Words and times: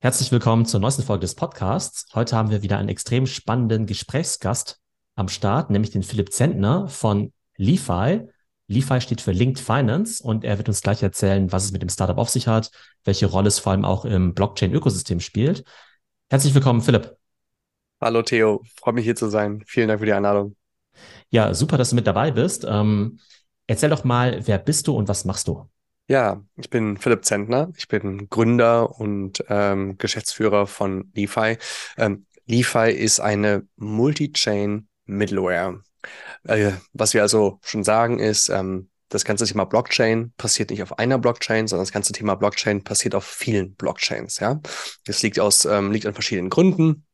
Herzlich 0.00 0.30
willkommen 0.30 0.64
zur 0.64 0.78
neuesten 0.78 1.02
Folge 1.02 1.22
des 1.22 1.34
Podcasts. 1.34 2.06
Heute 2.14 2.36
haben 2.36 2.50
wir 2.50 2.62
wieder 2.62 2.78
einen 2.78 2.88
extrem 2.88 3.26
spannenden 3.26 3.84
Gesprächsgast 3.84 4.78
am 5.16 5.28
Start, 5.28 5.70
nämlich 5.70 5.90
den 5.90 6.04
Philipp 6.04 6.32
Zentner 6.32 6.86
von 6.86 7.32
LeFi. 7.56 8.28
LeFi 8.68 9.00
steht 9.00 9.20
für 9.20 9.32
Linked 9.32 9.58
Finance 9.58 10.22
und 10.22 10.44
er 10.44 10.56
wird 10.56 10.68
uns 10.68 10.82
gleich 10.82 11.02
erzählen, 11.02 11.50
was 11.50 11.64
es 11.64 11.72
mit 11.72 11.82
dem 11.82 11.88
Startup 11.88 12.16
auf 12.16 12.28
sich 12.28 12.46
hat, 12.46 12.70
welche 13.02 13.26
Rolle 13.26 13.48
es 13.48 13.58
vor 13.58 13.72
allem 13.72 13.84
auch 13.84 14.04
im 14.04 14.34
Blockchain-Ökosystem 14.34 15.18
spielt. 15.18 15.64
Herzlich 16.30 16.54
willkommen, 16.54 16.80
Philipp. 16.80 17.16
Hallo 18.00 18.22
Theo, 18.22 18.62
freue 18.76 18.94
mich 18.94 19.04
hier 19.04 19.16
zu 19.16 19.28
sein. 19.28 19.64
Vielen 19.66 19.88
Dank 19.88 19.98
für 19.98 20.06
die 20.06 20.12
Einladung. 20.12 20.54
Ja, 21.30 21.52
super, 21.54 21.76
dass 21.76 21.90
du 21.90 21.96
mit 21.96 22.06
dabei 22.06 22.30
bist. 22.30 22.64
Ähm, 22.68 23.18
erzähl 23.66 23.90
doch 23.90 24.04
mal, 24.04 24.46
wer 24.46 24.58
bist 24.58 24.86
du 24.86 24.94
und 24.94 25.08
was 25.08 25.24
machst 25.24 25.48
du? 25.48 25.68
Ja, 26.08 26.42
ich 26.56 26.70
bin 26.70 26.96
Philipp 26.96 27.26
Zentner. 27.26 27.70
Ich 27.76 27.86
bin 27.86 28.30
Gründer 28.30 28.98
und 28.98 29.44
ähm, 29.48 29.98
Geschäftsführer 29.98 30.66
von 30.66 31.12
LeFi. 31.14 31.58
Ähm, 31.98 32.24
LeFi 32.46 32.90
ist 32.90 33.20
eine 33.20 33.68
Multi-Chain 33.76 34.88
Middleware. 35.04 35.82
Äh, 36.44 36.72
was 36.94 37.12
wir 37.12 37.20
also 37.20 37.60
schon 37.62 37.84
sagen 37.84 38.20
ist, 38.20 38.48
ähm, 38.48 38.88
das 39.10 39.26
ganze 39.26 39.46
Thema 39.46 39.64
Blockchain 39.64 40.32
passiert 40.38 40.70
nicht 40.70 40.82
auf 40.82 40.98
einer 40.98 41.18
Blockchain, 41.18 41.66
sondern 41.66 41.84
das 41.84 41.92
ganze 41.92 42.12
Thema 42.14 42.36
Blockchain 42.36 42.84
passiert 42.84 43.14
auf 43.14 43.24
vielen 43.24 43.74
Blockchains. 43.74 44.38
Ja, 44.38 44.60
das 45.04 45.22
liegt 45.22 45.38
aus 45.38 45.66
ähm, 45.66 45.92
liegt 45.92 46.06
an 46.06 46.14
verschiedenen 46.14 46.48
Gründen. 46.48 47.04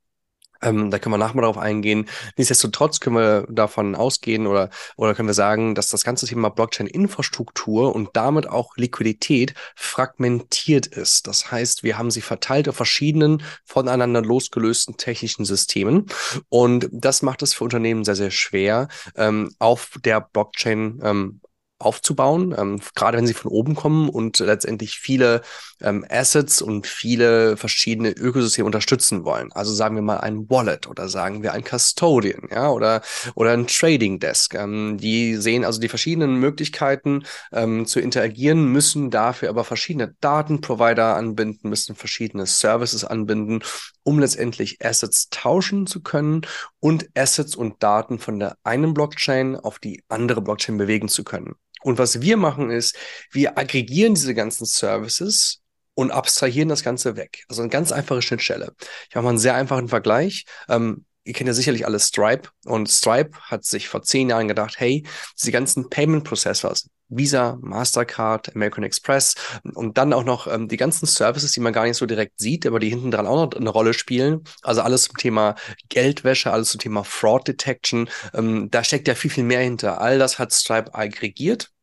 Ähm, 0.64 0.90
da 0.90 0.98
können 0.98 1.14
wir 1.14 1.18
nachher 1.18 1.36
mal 1.36 1.42
drauf 1.42 1.58
eingehen. 1.58 2.08
Nichtsdestotrotz 2.36 3.00
können 3.00 3.16
wir 3.16 3.46
davon 3.48 3.94
ausgehen 3.94 4.46
oder, 4.46 4.70
oder 4.96 5.14
können 5.14 5.28
wir 5.28 5.34
sagen, 5.34 5.74
dass 5.74 5.90
das 5.90 6.04
ganze 6.04 6.26
Thema 6.26 6.48
Blockchain-Infrastruktur 6.48 7.94
und 7.94 8.10
damit 8.14 8.48
auch 8.48 8.76
Liquidität 8.76 9.54
fragmentiert 9.76 10.86
ist. 10.86 11.26
Das 11.26 11.50
heißt, 11.50 11.82
wir 11.82 11.98
haben 11.98 12.10
sie 12.10 12.22
verteilt 12.22 12.68
auf 12.68 12.76
verschiedenen 12.76 13.42
voneinander 13.64 14.22
losgelösten 14.22 14.96
technischen 14.96 15.44
Systemen. 15.44 16.06
Und 16.48 16.88
das 16.90 17.22
macht 17.22 17.42
es 17.42 17.54
für 17.54 17.64
Unternehmen 17.64 18.04
sehr, 18.04 18.16
sehr 18.16 18.30
schwer, 18.30 18.88
ähm, 19.16 19.54
auf 19.58 19.98
der 20.04 20.20
Blockchain 20.20 21.00
ähm, 21.02 21.40
aufzubauen, 21.78 22.54
ähm, 22.56 22.80
gerade 22.94 23.18
wenn 23.18 23.26
sie 23.26 23.34
von 23.34 23.50
oben 23.50 23.74
kommen 23.74 24.08
und 24.08 24.38
letztendlich 24.38 24.98
viele 24.98 25.42
ähm, 25.80 26.04
Assets 26.08 26.62
und 26.62 26.86
viele 26.86 27.56
verschiedene 27.56 28.10
Ökosysteme 28.10 28.66
unterstützen 28.66 29.24
wollen. 29.24 29.52
Also 29.52 29.74
sagen 29.74 29.96
wir 29.96 30.02
mal 30.02 30.18
ein 30.18 30.48
Wallet 30.48 30.88
oder 30.88 31.08
sagen 31.08 31.42
wir 31.42 31.52
ein 31.52 31.64
Custodian, 31.64 32.48
ja, 32.50 32.70
oder, 32.70 33.02
oder 33.34 33.52
ein 33.52 33.66
Trading 33.66 34.20
Desk. 34.20 34.54
Ähm, 34.54 34.98
die 34.98 35.36
sehen 35.36 35.64
also 35.64 35.80
die 35.80 35.88
verschiedenen 35.88 36.36
Möglichkeiten 36.36 37.24
ähm, 37.52 37.86
zu 37.86 38.00
interagieren, 38.00 38.66
müssen 38.66 39.10
dafür 39.10 39.48
aber 39.48 39.64
verschiedene 39.64 40.14
Datenprovider 40.20 41.16
anbinden, 41.16 41.70
müssen 41.70 41.96
verschiedene 41.96 42.46
Services 42.46 43.04
anbinden, 43.04 43.62
um 44.04 44.18
letztendlich 44.20 44.84
Assets 44.84 45.28
tauschen 45.30 45.86
zu 45.86 46.02
können 46.02 46.42
und 46.78 47.08
Assets 47.16 47.56
und 47.56 47.82
Daten 47.82 48.18
von 48.18 48.38
der 48.38 48.56
einen 48.62 48.94
Blockchain 48.94 49.56
auf 49.56 49.78
die 49.78 50.04
andere 50.08 50.40
Blockchain 50.40 50.78
bewegen 50.78 51.08
zu 51.08 51.24
können. 51.24 51.54
Und 51.84 51.98
was 51.98 52.22
wir 52.22 52.38
machen 52.38 52.70
ist, 52.70 52.96
wir 53.30 53.58
aggregieren 53.58 54.14
diese 54.14 54.34
ganzen 54.34 54.64
Services 54.64 55.60
und 55.92 56.12
abstrahieren 56.12 56.70
das 56.70 56.82
Ganze 56.82 57.16
weg. 57.16 57.44
Also 57.48 57.60
eine 57.60 57.68
ganz 57.68 57.92
einfache 57.92 58.22
Schnittstelle. 58.22 58.74
Ich 59.08 59.14
mache 59.14 59.24
mal 59.24 59.30
einen 59.30 59.38
sehr 59.38 59.54
einfachen 59.54 59.88
Vergleich. 59.88 60.46
Ähm, 60.68 61.04
ihr 61.24 61.34
kennt 61.34 61.46
ja 61.46 61.52
sicherlich 61.52 61.84
alle 61.84 62.00
Stripe 62.00 62.48
und 62.64 62.88
Stripe 62.88 63.38
hat 63.38 63.66
sich 63.66 63.88
vor 63.88 64.02
zehn 64.02 64.30
Jahren 64.30 64.48
gedacht, 64.48 64.76
hey, 64.78 65.06
diese 65.38 65.52
ganzen 65.52 65.90
Payment 65.90 66.24
Processors, 66.24 66.88
Visa, 67.08 67.58
Mastercard, 67.60 68.56
American 68.56 68.82
Express 68.82 69.34
und 69.74 69.98
dann 69.98 70.14
auch 70.14 70.24
noch 70.24 70.46
ähm, 70.46 70.68
die 70.68 70.78
ganzen 70.78 71.04
Services, 71.04 71.52
die 71.52 71.60
man 71.60 71.74
gar 71.74 71.84
nicht 71.84 71.98
so 71.98 72.06
direkt 72.06 72.40
sieht, 72.40 72.66
aber 72.66 72.80
die 72.80 72.88
hinten 72.88 73.10
dran 73.10 73.26
auch 73.26 73.52
noch 73.52 73.60
eine 73.60 73.70
Rolle 73.70 73.92
spielen. 73.92 74.42
Also 74.62 74.80
alles 74.80 75.02
zum 75.02 75.18
Thema 75.18 75.54
Geldwäsche, 75.90 76.50
alles 76.50 76.70
zum 76.70 76.80
Thema 76.80 77.04
Fraud 77.04 77.46
Detection. 77.46 78.08
Ähm, 78.32 78.70
da 78.70 78.82
steckt 78.82 79.06
ja 79.06 79.14
viel, 79.14 79.30
viel 79.30 79.44
mehr 79.44 79.60
hinter. 79.60 80.00
All 80.00 80.18
das 80.18 80.38
hat 80.38 80.54
Stripe 80.54 80.94
aggregiert 80.94 81.73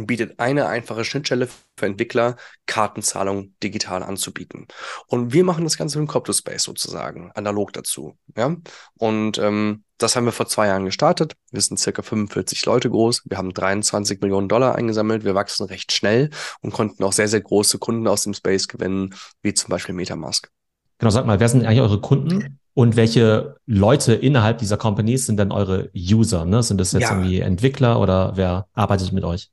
und 0.00 0.06
bietet 0.06 0.40
eine 0.40 0.66
einfache 0.66 1.04
Schnittstelle 1.04 1.46
für 1.76 1.84
Entwickler, 1.86 2.36
Kartenzahlungen 2.64 3.54
digital 3.62 4.02
anzubieten. 4.02 4.66
Und 5.06 5.34
wir 5.34 5.44
machen 5.44 5.64
das 5.64 5.76
Ganze 5.76 5.98
im 5.98 6.06
CryptoSpace 6.06 6.62
sozusagen, 6.62 7.30
analog 7.34 7.74
dazu. 7.74 8.16
Ja? 8.34 8.56
Und 8.96 9.36
ähm, 9.36 9.84
das 9.98 10.16
haben 10.16 10.24
wir 10.24 10.32
vor 10.32 10.46
zwei 10.46 10.68
Jahren 10.68 10.86
gestartet. 10.86 11.34
Wir 11.50 11.60
sind 11.60 11.78
circa 11.78 12.00
45 12.00 12.64
Leute 12.64 12.88
groß. 12.88 13.24
Wir 13.26 13.36
haben 13.36 13.52
23 13.52 14.22
Millionen 14.22 14.48
Dollar 14.48 14.74
eingesammelt. 14.74 15.24
Wir 15.24 15.34
wachsen 15.34 15.66
recht 15.66 15.92
schnell 15.92 16.30
und 16.62 16.72
konnten 16.72 17.04
auch 17.04 17.12
sehr, 17.12 17.28
sehr 17.28 17.42
große 17.42 17.78
Kunden 17.78 18.08
aus 18.08 18.22
dem 18.22 18.32
Space 18.32 18.68
gewinnen, 18.68 19.14
wie 19.42 19.52
zum 19.52 19.68
Beispiel 19.68 19.94
Metamask. 19.94 20.50
Genau, 20.98 21.10
sag 21.10 21.26
mal, 21.26 21.40
wer 21.40 21.48
sind 21.48 21.66
eigentlich 21.66 21.82
eure 21.82 22.00
Kunden? 22.00 22.58
Und 22.72 22.96
welche 22.96 23.56
Leute 23.66 24.14
innerhalb 24.14 24.58
dieser 24.58 24.78
Companies 24.78 25.26
sind 25.26 25.38
denn 25.38 25.52
eure 25.52 25.90
User? 25.94 26.46
Ne? 26.46 26.62
Sind 26.62 26.80
das 26.80 26.92
jetzt 26.92 27.02
ja. 27.02 27.10
irgendwie 27.10 27.40
Entwickler 27.40 28.00
oder 28.00 28.32
wer 28.36 28.68
arbeitet 28.72 29.12
mit 29.12 29.24
euch? 29.24 29.50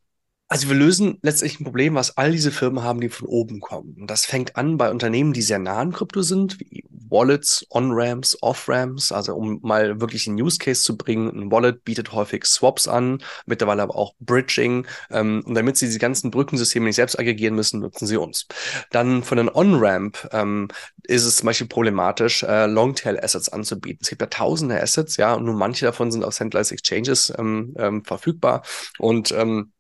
Also 0.49 0.69
wir 0.69 0.75
lösen 0.75 1.17
letztlich 1.21 1.59
ein 1.59 1.65
Problem, 1.65 1.95
was 1.95 2.15
all 2.15 2.31
diese 2.31 2.51
Firmen 2.51 2.81
haben, 2.81 3.01
die 3.01 3.09
von 3.09 3.27
oben 3.27 3.59
kommen. 3.59 3.97
Und 3.99 4.09
das 4.09 4.25
fängt 4.25 4.55
an 4.55 4.77
bei 4.77 4.89
Unternehmen, 4.89 5.33
die 5.33 5.41
sehr 5.41 5.59
nah 5.59 5.79
an 5.79 5.91
Krypto 5.91 6.21
sind, 6.21 6.57
wie 6.61 6.85
Wallets, 7.09 7.65
On-Ramps, 7.69 8.37
Off-Ramps. 8.41 9.11
Also 9.11 9.35
um 9.35 9.59
mal 9.61 9.99
wirklich 9.99 10.25
einen 10.27 10.41
Use 10.41 10.57
Case 10.57 10.83
zu 10.83 10.95
bringen, 10.95 11.29
ein 11.29 11.51
Wallet 11.51 11.83
bietet 11.83 12.13
häufig 12.13 12.45
Swaps 12.45 12.87
an, 12.87 13.21
mittlerweile 13.45 13.81
aber 13.81 13.95
auch 13.97 14.13
Bridging. 14.21 14.87
Ähm, 15.09 15.43
und 15.45 15.55
damit 15.55 15.75
sie 15.75 15.87
diese 15.87 15.99
ganzen 15.99 16.31
Brückensysteme 16.31 16.85
nicht 16.85 16.95
selbst 16.95 17.19
aggregieren 17.19 17.55
müssen, 17.55 17.81
nutzen 17.81 18.07
sie 18.07 18.17
uns. 18.17 18.47
Dann 18.91 19.23
von 19.23 19.39
einem 19.39 19.51
On-Ramp 19.53 20.29
ähm, 20.31 20.69
ist 21.03 21.25
es 21.25 21.37
zum 21.37 21.47
Beispiel 21.47 21.67
problematisch, 21.67 22.43
äh, 22.43 22.67
Longtail-Assets 22.67 23.49
anzubieten. 23.49 23.99
Es 24.01 24.09
gibt 24.09 24.21
ja 24.21 24.27
tausende 24.27 24.81
Assets, 24.81 25.17
ja, 25.17 25.33
und 25.33 25.43
nur 25.43 25.55
manche 25.55 25.85
davon 25.85 26.11
sind 26.11 26.23
auf 26.23 26.35
Centralized 26.35 26.71
Exchanges 26.71 27.33
ähm, 27.37 27.73
ähm, 27.77 28.05
verfügbar. 28.05 28.63
Und 28.97 29.31
ähm, 29.33 29.71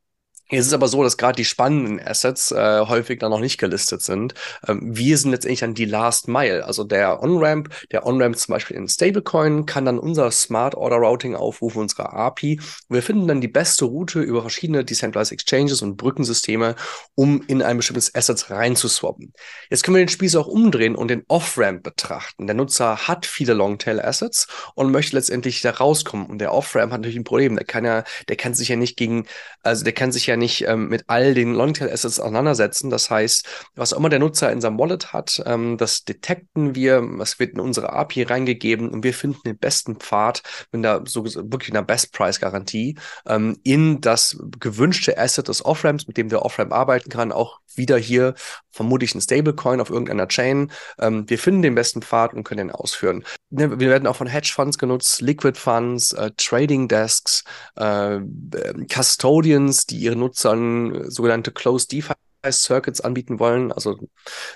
es 0.49 0.67
ist 0.67 0.73
aber 0.73 0.87
so, 0.87 1.03
dass 1.03 1.17
gerade 1.17 1.35
die 1.35 1.45
spannenden 1.45 1.99
Assets 1.99 2.51
äh, 2.51 2.85
häufig 2.87 3.19
dann 3.19 3.31
noch 3.31 3.39
nicht 3.39 3.57
gelistet 3.57 4.01
sind. 4.01 4.33
Ähm, 4.65 4.79
wir 4.83 5.17
sind 5.17 5.31
letztendlich 5.31 5.59
dann 5.59 5.73
die 5.73 5.85
Last 5.85 6.29
Mile. 6.29 6.65
Also 6.65 6.85
der 6.85 7.21
On-Ramp, 7.21 7.69
der 7.91 8.05
On-Ramp 8.05 8.37
zum 8.37 8.53
Beispiel 8.53 8.77
in 8.77 8.87
Stablecoin 8.87 9.65
kann 9.65 9.83
dann 9.83 9.99
unser 9.99 10.31
Smart 10.31 10.75
Order 10.75 10.97
Routing 10.97 11.35
aufrufen, 11.35 11.81
unsere 11.81 12.13
API. 12.13 12.61
Wir 12.87 13.03
finden 13.03 13.27
dann 13.27 13.41
die 13.41 13.49
beste 13.49 13.85
Route 13.85 14.21
über 14.21 14.41
verschiedene 14.41 14.85
Decentralized 14.85 15.33
Exchanges 15.33 15.81
und 15.81 15.97
Brückensysteme, 15.97 16.75
um 17.15 17.43
in 17.47 17.61
ein 17.61 17.75
bestimmtes 17.75 18.15
Asset 18.15 18.49
reinzuswappen. 18.49 19.33
Jetzt 19.69 19.83
können 19.83 19.95
wir 19.95 20.05
den 20.05 20.09
Spieß 20.09 20.37
auch 20.37 20.47
umdrehen 20.47 20.95
und 20.95 21.09
den 21.09 21.23
Off-Ramp 21.27 21.83
betrachten. 21.83 22.47
Der 22.47 22.55
Nutzer 22.55 23.07
hat 23.07 23.25
viele 23.25 23.53
Longtail-Assets 23.53 24.47
und 24.75 24.91
möchte 24.91 25.17
letztendlich 25.17 25.59
da 25.61 25.71
rauskommen. 25.71 26.27
Und 26.27 26.39
der 26.39 26.53
Off-Ramp 26.53 26.93
hat 26.93 27.01
natürlich 27.01 27.19
ein 27.19 27.25
Problem. 27.25 27.55
Der 27.55 27.65
kann 27.65 27.83
ja, 27.83 28.05
der 28.29 28.37
kann 28.37 28.53
sich 28.53 28.69
ja 28.69 28.77
nicht 28.77 28.95
gegen, 28.95 29.25
also 29.61 29.83
der 29.83 29.93
kann 29.93 30.13
sich 30.13 30.27
ja 30.27 30.36
nicht 30.37 30.67
ähm, 30.67 30.89
mit 30.89 31.03
all 31.07 31.33
den 31.33 31.53
Longtail-Assets 31.53 32.19
auseinandersetzen. 32.19 32.89
Das 32.89 33.09
heißt, 33.09 33.45
was 33.75 33.93
auch 33.93 33.97
immer 33.97 34.09
der 34.09 34.19
Nutzer 34.19 34.51
in 34.51 34.61
seinem 34.61 34.79
Wallet 34.79 35.13
hat, 35.13 35.41
ähm, 35.45 35.77
das 35.77 36.03
detekten 36.03 36.75
wir, 36.75 37.05
das 37.17 37.39
wird 37.39 37.53
in 37.53 37.59
unsere 37.59 37.93
API 37.93 38.23
reingegeben 38.23 38.89
und 38.89 39.03
wir 39.03 39.13
finden 39.13 39.41
den 39.45 39.57
besten 39.57 39.97
Pfad 39.97 40.43
mit 40.71 40.85
einer 40.85 41.05
so 41.05 41.25
wirklich 41.25 41.71
einer 41.71 41.83
Best-Price-Garantie 41.83 42.97
ähm, 43.27 43.57
in 43.63 44.01
das 44.01 44.37
gewünschte 44.59 45.17
Asset 45.17 45.47
des 45.47 45.63
Off-Ramps, 45.63 46.07
mit 46.07 46.17
dem 46.17 46.29
der 46.29 46.43
Off-Ramp 46.43 46.73
arbeiten 46.73 47.09
kann, 47.09 47.31
auch 47.31 47.59
wieder 47.75 47.97
hier 47.97 48.33
vermutlich 48.71 49.13
ein 49.15 49.21
Stablecoin 49.21 49.81
auf 49.81 49.89
irgendeiner 49.89 50.27
Chain. 50.27 50.71
Ähm, 50.99 51.29
wir 51.29 51.39
finden 51.39 51.61
den 51.61 51.75
besten 51.75 52.01
Pfad 52.01 52.33
und 52.33 52.43
können 52.43 52.67
den 52.67 52.71
ausführen. 52.71 53.23
Ne, 53.49 53.79
wir 53.79 53.89
werden 53.89 54.07
auch 54.07 54.15
von 54.15 54.27
Hedgefonds 54.27 54.77
genutzt, 54.77 55.21
Liquid 55.21 55.59
Funds, 55.59 56.13
äh, 56.13 56.31
Trading 56.37 56.87
Desks, 56.87 57.43
äh, 57.77 58.17
ähm, 58.17 58.87
Custodians, 58.87 59.85
die 59.85 59.97
ihre 59.97 60.15
Nutzern 60.27 61.09
sogenannte 61.09 61.51
Closed 61.51 61.91
DeFi 61.91 62.13
Circuits 62.51 63.01
anbieten 63.01 63.39
wollen. 63.39 63.71
Also 63.71 63.97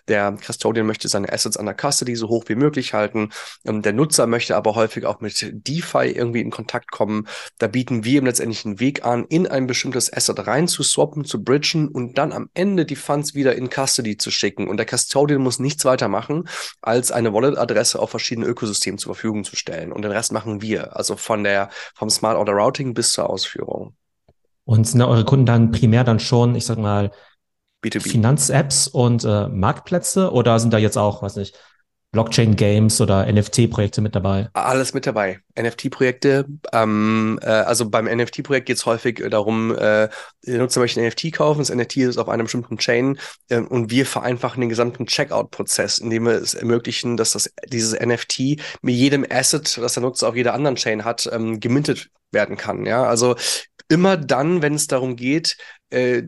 der 0.08 0.38
Custodian 0.46 0.86
möchte 0.86 1.08
seine 1.08 1.32
Assets 1.32 1.58
an 1.58 1.66
der 1.66 1.76
Custody 1.76 2.16
so 2.16 2.30
hoch 2.30 2.46
wie 2.48 2.56
möglich 2.56 2.94
halten. 2.94 3.30
Ähm, 3.66 3.82
der 3.82 3.94
Nutzer 3.94 4.28
möchte 4.28 4.56
aber 4.56 4.76
häufig 4.76 5.06
auch 5.06 5.20
mit 5.20 5.50
DeFi 5.52 6.12
irgendwie 6.12 6.42
in 6.42 6.52
Kontakt 6.52 6.92
kommen. 6.92 7.28
Da 7.58 7.68
bieten 7.68 8.04
wir 8.04 8.20
ihm 8.20 8.26
letztendlich 8.26 8.66
einen 8.66 8.80
Weg 8.80 9.06
an, 9.06 9.26
in 9.26 9.48
ein 9.48 9.68
bestimmtes 9.68 10.12
Asset 10.12 10.48
rein 10.48 10.68
zu 10.68 10.84
swappen, 10.84 11.26
zu 11.26 11.44
bridgen 11.44 11.88
und 11.90 12.18
dann 12.18 12.32
am 12.32 12.50
Ende 12.54 12.86
die 12.86 12.96
Funds 12.96 13.34
wieder 13.36 13.56
in 13.56 13.70
Custody 13.70 14.18
zu 14.18 14.32
schicken. 14.32 14.68
Und 14.68 14.78
der 14.78 14.86
Custodian 14.86 15.42
muss 15.42 15.60
nichts 15.60 15.86
weiter 15.86 16.08
machen, 16.08 16.48
als 16.82 17.12
eine 17.12 17.34
Wallet-Adresse 17.34 18.00
auf 18.00 18.12
verschiedene 18.12 18.48
Ökosystemen 18.48 18.98
zur 18.98 19.16
Verfügung 19.16 19.44
zu 19.44 19.56
stellen. 19.56 19.92
Und 19.92 20.04
den 20.04 20.12
Rest 20.12 20.32
machen 20.32 20.62
wir. 20.62 20.96
Also 20.96 21.16
von 21.16 21.44
der, 21.44 21.70
vom 21.96 22.10
Smart 22.10 22.38
Order 22.38 22.54
Routing 22.54 22.94
bis 22.94 23.14
zur 23.14 23.30
Ausführung. 23.30 23.96
Und 24.64 24.88
sind 24.88 25.02
eure 25.02 25.26
Kunden 25.26 25.46
dann 25.46 25.72
primär 25.72 26.04
dann 26.04 26.20
schon, 26.20 26.56
ich 26.56 26.66
sag 26.66 26.78
mal, 26.78 27.12
B2B. 27.82 28.10
Finanz-Apps 28.10 28.88
und 28.88 29.24
äh, 29.24 29.48
Marktplätze 29.48 30.32
oder 30.32 30.60
sind 30.60 30.72
da 30.72 30.78
jetzt 30.78 30.98
auch, 30.98 31.24
weiß 31.24 31.38
nicht, 31.38 31.58
Blockchain-Games 32.12 33.00
oder 33.00 33.32
NFT-Projekte 33.32 34.02
mit 34.02 34.16
dabei? 34.16 34.50
Alles 34.54 34.94
mit 34.94 35.08
dabei. 35.08 35.40
NFT-Projekte. 35.58 36.46
Ähm, 36.74 37.40
äh, 37.42 37.46
also 37.46 37.90
beim 37.90 38.06
NFT-Projekt 38.06 38.66
geht 38.66 38.78
es 38.78 38.86
häufig 38.86 39.24
darum, 39.30 39.72
äh, 39.72 40.10
der 40.46 40.58
Nutzer 40.58 40.82
möchte 40.82 41.00
ein 41.00 41.08
NFT 41.08 41.32
kaufen, 41.32 41.60
das 41.60 41.74
NFT 41.74 41.98
ist 41.98 42.18
auf 42.18 42.28
einer 42.28 42.44
bestimmten 42.44 42.78
Chain 42.78 43.18
äh, 43.50 43.60
und 43.60 43.92
wir 43.92 44.06
vereinfachen 44.06 44.60
den 44.60 44.70
gesamten 44.70 45.06
Checkout-Prozess, 45.06 46.00
indem 46.00 46.26
wir 46.26 46.34
es 46.34 46.54
ermöglichen, 46.54 47.16
dass 47.16 47.32
das, 47.32 47.50
dieses 47.68 47.98
NFT 47.98 48.60
mit 48.82 48.96
jedem 48.96 49.26
Asset, 49.30 49.78
das 49.78 49.94
der 49.94 50.04
Nutzer 50.04 50.28
auf 50.28 50.36
jeder 50.36 50.54
anderen 50.54 50.76
Chain 50.76 51.06
hat, 51.06 51.30
ähm, 51.32 51.62
gemintet 51.62 52.10
werden 52.32 52.58
kann. 52.58 52.86
Ja, 52.86 53.06
also 53.06 53.36
immer 53.88 54.18
dann, 54.18 54.62
wenn 54.62 54.74
es 54.74 54.88
darum 54.88 55.16
geht, 55.16 55.56
äh, 55.92 56.24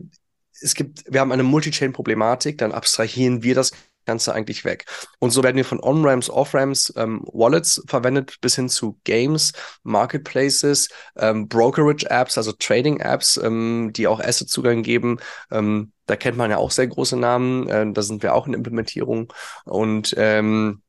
es 0.60 0.74
gibt, 0.74 1.04
wir 1.12 1.20
haben 1.20 1.32
eine 1.32 1.42
Multi-Chain-Problematik, 1.42 2.56
dann 2.56 2.72
abstrahieren 2.72 3.42
wir 3.42 3.54
das 3.54 3.72
Ganze 4.04 4.34
eigentlich 4.34 4.64
weg. 4.64 4.86
Und 5.18 5.30
so 5.30 5.42
werden 5.42 5.56
wir 5.56 5.64
von 5.64 5.80
On-Ramps, 5.80 6.30
Off-Ramps, 6.30 6.92
ähm, 6.96 7.22
Wallets 7.32 7.82
verwendet 7.86 8.40
bis 8.40 8.56
hin 8.56 8.68
zu 8.68 8.98
Games, 9.04 9.52
Marketplaces, 9.82 10.88
ähm, 11.16 11.48
Brokerage-Apps, 11.48 12.38
also 12.38 12.52
Trading-Apps, 12.52 13.38
ähm, 13.38 13.90
die 13.94 14.06
auch 14.06 14.20
Asset-Zugang 14.20 14.82
geben. 14.82 15.18
Ähm, 15.50 15.92
da 16.06 16.16
kennt 16.16 16.36
man 16.36 16.50
ja 16.50 16.58
auch 16.58 16.70
sehr 16.70 16.86
große 16.86 17.16
Namen. 17.16 17.68
Äh, 17.68 17.92
da 17.92 18.02
sind 18.02 18.22
wir 18.22 18.34
auch 18.34 18.46
in 18.46 18.54
Implementierung. 18.54 19.32
Und 19.64 20.14
ähm, 20.18 20.82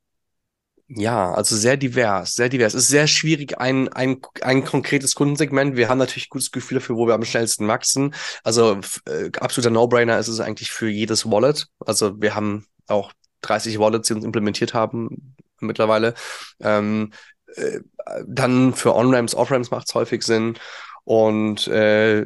ja, 0.87 1.33
also 1.33 1.55
sehr 1.55 1.77
divers, 1.77 2.35
sehr 2.35 2.49
divers. 2.49 2.75
Es 2.75 2.83
ist 2.83 2.89
sehr 2.89 3.07
schwierig, 3.07 3.57
ein, 3.59 3.87
ein, 3.89 4.21
ein 4.41 4.63
konkretes 4.63 5.15
Kundensegment. 5.15 5.75
Wir 5.75 5.89
haben 5.89 5.97
natürlich 5.97 6.29
gutes 6.29 6.51
Gefühl 6.51 6.77
dafür, 6.79 6.95
wo 6.95 7.07
wir 7.07 7.15
am 7.15 7.25
schnellsten 7.25 7.67
wachsen. 7.67 8.13
Also 8.43 8.79
äh, 9.07 9.31
absoluter 9.39 9.71
No-Brainer 9.71 10.19
ist 10.19 10.27
es 10.27 10.39
eigentlich 10.39 10.71
für 10.71 10.87
jedes 10.87 11.25
Wallet. 11.29 11.67
Also 11.79 12.21
wir 12.21 12.35
haben 12.35 12.67
auch 12.87 13.11
30 13.41 13.79
Wallets, 13.79 14.07
die 14.07 14.13
uns 14.13 14.25
implementiert 14.25 14.73
haben 14.73 15.35
mittlerweile. 15.59 16.13
Ähm, 16.59 17.11
äh, 17.55 17.79
dann 18.25 18.73
für 18.73 18.95
On-Ramps, 18.95 19.35
Off-Ramps 19.35 19.71
macht 19.71 19.87
es 19.87 19.95
häufig 19.95 20.23
Sinn. 20.23 20.57
Und 21.03 21.67
äh, 21.67 22.25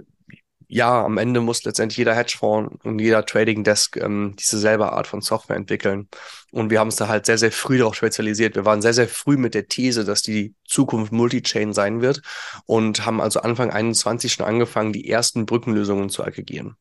ja, 0.71 1.03
am 1.03 1.17
Ende 1.17 1.41
muss 1.41 1.63
letztendlich 1.63 1.97
jeder 1.97 2.13
Hedgefonds 2.13 2.85
und 2.85 2.99
jeder 2.99 3.25
Trading 3.25 3.63
Desk 3.63 3.97
ähm, 3.97 4.35
diese 4.37 4.59
selbe 4.59 4.91
Art 4.93 5.07
von 5.07 5.21
Software 5.21 5.55
entwickeln. 5.55 6.07
Und 6.51 6.69
wir 6.69 6.79
haben 6.79 6.89
uns 6.89 6.95
da 6.95 7.07
halt 7.07 7.25
sehr, 7.25 7.39
sehr 7.39 7.51
früh 7.51 7.79
darauf 7.79 7.95
spezialisiert. 7.95 8.55
Wir 8.55 8.65
waren 8.65 8.83
sehr, 8.83 8.93
sehr 8.93 9.07
früh 9.07 9.35
mit 9.35 9.55
der 9.55 9.67
These, 9.67 10.05
dass 10.05 10.21
die 10.21 10.53
Zukunft 10.65 11.11
Multi-Chain 11.11 11.73
sein 11.73 12.01
wird 12.01 12.21
und 12.67 13.03
haben 13.05 13.19
also 13.19 13.41
Anfang 13.41 13.71
21 13.71 14.31
schon 14.31 14.45
angefangen, 14.45 14.93
die 14.93 15.09
ersten 15.09 15.47
Brückenlösungen 15.47 16.09
zu 16.09 16.23
aggregieren. 16.23 16.75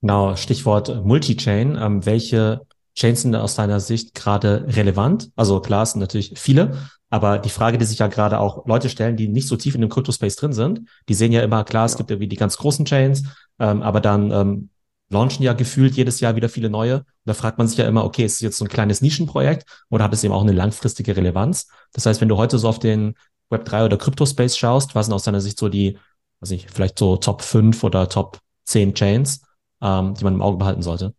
Genau, 0.00 0.36
Stichwort 0.36 1.04
Multi-Chain. 1.04 1.76
Ähm, 1.80 2.06
welche 2.06 2.66
Chains 2.94 3.22
sind 3.22 3.34
aus 3.34 3.56
deiner 3.56 3.80
Sicht 3.80 4.14
gerade 4.14 4.64
relevant? 4.68 5.30
Also 5.36 5.60
klar, 5.60 5.82
es 5.82 5.92
sind 5.92 6.00
natürlich 6.00 6.34
viele, 6.36 6.76
aber 7.10 7.38
die 7.38 7.48
Frage, 7.48 7.78
die 7.78 7.84
sich 7.84 7.98
ja 7.98 8.06
gerade 8.06 8.38
auch 8.38 8.66
Leute 8.66 8.88
stellen, 8.88 9.16
die 9.16 9.28
nicht 9.28 9.48
so 9.48 9.56
tief 9.56 9.74
in 9.74 9.80
dem 9.80 9.90
Crypto-Space 9.90 10.36
drin 10.36 10.52
sind, 10.52 10.82
die 11.08 11.14
sehen 11.14 11.32
ja 11.32 11.42
immer, 11.42 11.64
klar, 11.64 11.86
es 11.86 11.96
gibt 11.96 12.10
irgendwie 12.10 12.28
die 12.28 12.36
ganz 12.36 12.56
großen 12.58 12.84
Chains, 12.84 13.24
ähm, 13.58 13.82
aber 13.82 14.00
dann 14.00 14.30
ähm, 14.30 14.70
launchen 15.10 15.44
ja 15.44 15.52
gefühlt 15.52 15.94
jedes 15.94 16.20
Jahr 16.20 16.36
wieder 16.36 16.48
viele 16.48 16.70
neue. 16.70 17.04
Da 17.24 17.34
fragt 17.34 17.58
man 17.58 17.66
sich 17.66 17.78
ja 17.78 17.88
immer, 17.88 18.04
okay, 18.04 18.24
ist 18.24 18.34
es 18.34 18.40
jetzt 18.40 18.58
so 18.58 18.64
ein 18.64 18.68
kleines 18.68 19.00
Nischenprojekt 19.00 19.64
oder 19.90 20.04
hat 20.04 20.12
es 20.12 20.22
eben 20.22 20.34
auch 20.34 20.42
eine 20.42 20.52
langfristige 20.52 21.16
Relevanz? 21.16 21.68
Das 21.92 22.06
heißt, 22.06 22.20
wenn 22.20 22.28
du 22.28 22.36
heute 22.36 22.58
so 22.58 22.68
auf 22.68 22.78
den 22.78 23.14
Web3 23.50 23.86
oder 23.86 23.96
Crypto-Space 23.96 24.56
schaust, 24.56 24.94
was 24.94 25.06
sind 25.06 25.14
aus 25.14 25.24
deiner 25.24 25.40
Sicht 25.40 25.58
so 25.58 25.68
die, 25.68 25.98
weiß 26.40 26.50
ich, 26.50 26.68
vielleicht 26.70 26.98
so 26.98 27.16
Top 27.16 27.42
5 27.42 27.82
oder 27.84 28.08
Top 28.08 28.38
10 28.64 28.94
Chains, 28.94 29.40
ähm, 29.82 30.14
die 30.14 30.24
man 30.24 30.34
im 30.34 30.42
Auge 30.42 30.58
behalten 30.58 30.82
sollte? 30.82 31.14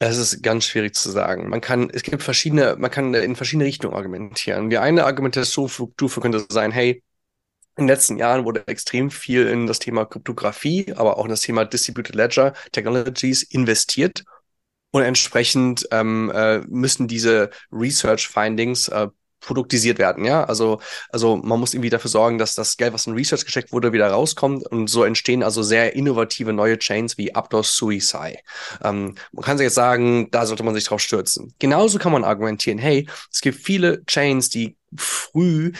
Es 0.00 0.16
ist 0.16 0.42
ganz 0.42 0.64
schwierig 0.64 0.94
zu 0.94 1.10
sagen. 1.10 1.48
Man 1.48 1.60
kann, 1.60 1.90
es 1.90 2.02
gibt 2.02 2.22
verschiedene, 2.22 2.76
man 2.78 2.90
kann 2.90 3.14
in 3.14 3.34
verschiedene 3.34 3.64
Richtungen 3.64 3.94
argumentieren. 3.94 4.70
Die 4.70 4.78
eine 4.78 5.04
Argumentationsstufe 5.04 6.20
könnte 6.20 6.46
sein, 6.48 6.70
hey, 6.70 7.02
in 7.76 7.84
den 7.84 7.88
letzten 7.88 8.16
Jahren 8.16 8.44
wurde 8.44 8.66
extrem 8.66 9.10
viel 9.10 9.46
in 9.46 9.66
das 9.66 9.78
Thema 9.78 10.04
Kryptographie, 10.04 10.92
aber 10.96 11.16
auch 11.16 11.24
in 11.24 11.30
das 11.30 11.42
Thema 11.42 11.64
Distributed 11.64 12.14
Ledger 12.14 12.52
Technologies 12.72 13.42
investiert. 13.42 14.24
Und 14.90 15.02
entsprechend 15.02 15.86
ähm, 15.90 16.32
äh, 16.34 16.58
müssen 16.60 17.08
diese 17.08 17.50
Research 17.70 18.28
Findings 18.28 18.88
äh, 18.88 19.08
produktisiert 19.40 19.98
werden, 19.98 20.24
ja. 20.24 20.44
Also, 20.44 20.80
also 21.10 21.36
man 21.36 21.60
muss 21.60 21.74
irgendwie 21.74 21.90
dafür 21.90 22.10
sorgen, 22.10 22.38
dass 22.38 22.54
das 22.54 22.76
Geld, 22.76 22.92
was 22.92 23.06
in 23.06 23.14
Research 23.14 23.44
gesteckt 23.44 23.72
wurde, 23.72 23.92
wieder 23.92 24.10
rauskommt. 24.10 24.66
Und 24.66 24.88
so 24.88 25.04
entstehen 25.04 25.42
also 25.42 25.62
sehr 25.62 25.94
innovative 25.94 26.52
neue 26.52 26.78
Chains 26.78 27.18
wie 27.18 27.34
Aptos 27.34 27.76
Suicide. 27.76 28.38
Ähm, 28.82 29.14
man 29.32 29.44
kann 29.44 29.58
sich 29.58 29.66
jetzt 29.66 29.74
sagen, 29.74 30.30
da 30.30 30.46
sollte 30.46 30.62
man 30.62 30.74
sich 30.74 30.84
drauf 30.84 31.00
stürzen. 31.00 31.54
Genauso 31.58 31.98
kann 31.98 32.12
man 32.12 32.24
argumentieren, 32.24 32.78
hey, 32.78 33.08
es 33.32 33.40
gibt 33.40 33.58
viele 33.58 34.04
Chains, 34.06 34.50
die 34.50 34.76
früh 34.96 35.72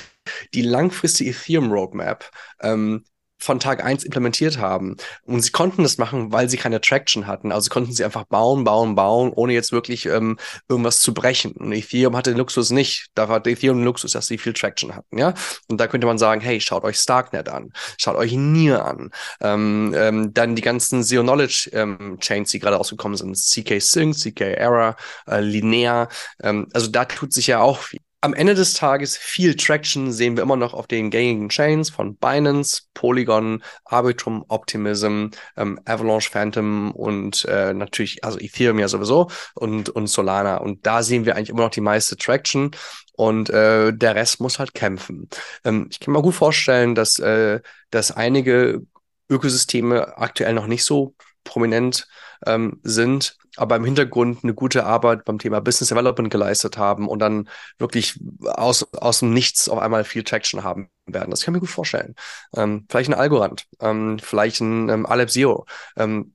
die 0.54 0.62
langfristige 0.62 1.30
Ethereum 1.30 1.72
Roadmap 1.72 2.30
ähm, 2.60 3.04
von 3.38 3.60
Tag 3.60 3.84
eins 3.84 4.04
implementiert 4.04 4.58
haben. 4.58 4.96
Und 5.24 5.40
sie 5.42 5.50
konnten 5.50 5.82
das 5.82 5.98
machen, 5.98 6.32
weil 6.32 6.48
sie 6.48 6.56
keine 6.56 6.80
Traction 6.80 7.26
hatten. 7.26 7.52
Also 7.52 7.70
konnten 7.70 7.92
sie 7.92 8.04
einfach 8.04 8.24
bauen, 8.24 8.64
bauen, 8.64 8.94
bauen, 8.94 9.32
ohne 9.32 9.52
jetzt 9.52 9.72
wirklich 9.72 10.06
ähm, 10.06 10.38
irgendwas 10.68 11.00
zu 11.00 11.14
brechen. 11.14 11.52
Und 11.52 11.72
Ethereum 11.72 12.16
hatte 12.16 12.30
den 12.30 12.38
Luxus 12.38 12.70
nicht. 12.70 13.08
Da 13.14 13.28
war 13.28 13.46
Ethereum 13.46 13.78
den 13.78 13.84
Luxus, 13.84 14.12
dass 14.12 14.26
sie 14.26 14.38
viel 14.38 14.52
Traction 14.52 14.94
hatten, 14.94 15.18
ja. 15.18 15.34
Und 15.68 15.80
da 15.80 15.86
könnte 15.86 16.06
man 16.06 16.18
sagen, 16.18 16.40
hey, 16.40 16.60
schaut 16.60 16.84
euch 16.84 16.98
Starknet 16.98 17.48
an, 17.48 17.72
schaut 17.98 18.16
euch 18.16 18.32
Nier 18.32 18.84
an. 18.84 19.10
Ähm, 19.40 19.94
ähm, 19.96 20.34
dann 20.34 20.56
die 20.56 20.62
ganzen 20.62 21.02
Zero 21.04 21.22
Knowledge 21.22 21.70
ähm, 21.72 22.18
Chains, 22.20 22.50
die 22.50 22.58
gerade 22.58 22.76
rausgekommen 22.76 23.16
sind, 23.16 23.36
CK 23.36 23.80
Sync, 23.80 24.16
CK 24.16 24.40
Error, 24.40 24.96
äh, 25.26 25.40
Linear. 25.40 26.08
Ähm, 26.42 26.68
also 26.72 26.88
da 26.88 27.04
tut 27.04 27.32
sich 27.32 27.46
ja 27.46 27.60
auch 27.60 27.78
viel 27.78 28.00
am 28.20 28.34
Ende 28.34 28.54
des 28.54 28.74
Tages 28.74 29.16
viel 29.16 29.54
Traction 29.54 30.10
sehen 30.12 30.36
wir 30.36 30.42
immer 30.42 30.56
noch 30.56 30.74
auf 30.74 30.88
den 30.88 31.10
gängigen 31.10 31.48
Chains 31.48 31.90
von 31.90 32.16
Binance, 32.16 32.82
Polygon, 32.94 33.62
Arbitrum, 33.84 34.44
Optimism, 34.48 35.28
ähm, 35.56 35.78
Avalanche 35.84 36.30
Phantom 36.30 36.90
und 36.92 37.44
äh, 37.44 37.72
natürlich, 37.72 38.24
also 38.24 38.38
Ethereum 38.40 38.80
ja 38.80 38.88
sowieso 38.88 39.30
und, 39.54 39.88
und 39.90 40.08
Solana. 40.08 40.56
Und 40.56 40.84
da 40.84 41.02
sehen 41.02 41.26
wir 41.26 41.36
eigentlich 41.36 41.50
immer 41.50 41.62
noch 41.62 41.70
die 41.70 41.80
meiste 41.80 42.16
Traction 42.16 42.72
und 43.12 43.50
äh, 43.50 43.92
der 43.92 44.14
Rest 44.16 44.40
muss 44.40 44.58
halt 44.58 44.74
kämpfen. 44.74 45.28
Ähm, 45.64 45.86
ich 45.90 46.00
kann 46.00 46.12
mir 46.12 46.22
gut 46.22 46.34
vorstellen, 46.34 46.96
dass, 46.96 47.20
äh, 47.20 47.60
dass 47.90 48.10
einige 48.10 48.82
Ökosysteme 49.30 50.18
aktuell 50.18 50.54
noch 50.54 50.66
nicht 50.66 50.84
so 50.84 51.14
prominent 51.44 52.08
ähm, 52.46 52.80
sind, 52.82 53.36
aber 53.58 53.76
im 53.76 53.84
Hintergrund 53.84 54.42
eine 54.42 54.54
gute 54.54 54.84
Arbeit 54.84 55.24
beim 55.24 55.38
Thema 55.38 55.60
Business 55.60 55.88
Development 55.88 56.30
geleistet 56.30 56.78
haben 56.78 57.08
und 57.08 57.18
dann 57.18 57.48
wirklich 57.78 58.18
aus, 58.44 58.92
aus 58.94 59.20
dem 59.20 59.32
Nichts 59.32 59.68
auf 59.68 59.78
einmal 59.78 60.04
viel 60.04 60.22
Traction 60.22 60.62
haben 60.62 60.90
werden. 61.06 61.30
Das 61.30 61.42
kann 61.42 61.52
ich 61.52 61.56
mir 61.56 61.60
gut 61.60 61.70
vorstellen. 61.70 62.14
Ähm, 62.56 62.86
vielleicht 62.88 63.10
ein 63.10 63.14
Algorand, 63.14 63.66
ähm, 63.80 64.18
vielleicht 64.18 64.60
ein 64.60 64.88
ähm, 64.88 65.06
Zero. 65.28 65.66
Ähm, 65.96 66.34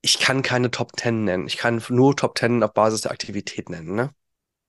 ich 0.00 0.18
kann 0.18 0.42
keine 0.42 0.70
Top 0.70 0.92
10 0.98 1.24
nennen. 1.24 1.46
Ich 1.46 1.56
kann 1.56 1.82
nur 1.88 2.14
Top 2.14 2.38
10 2.38 2.62
auf 2.62 2.74
Basis 2.74 3.02
der 3.02 3.10
Aktivität 3.10 3.70
nennen. 3.70 3.94
Ne? 3.94 4.10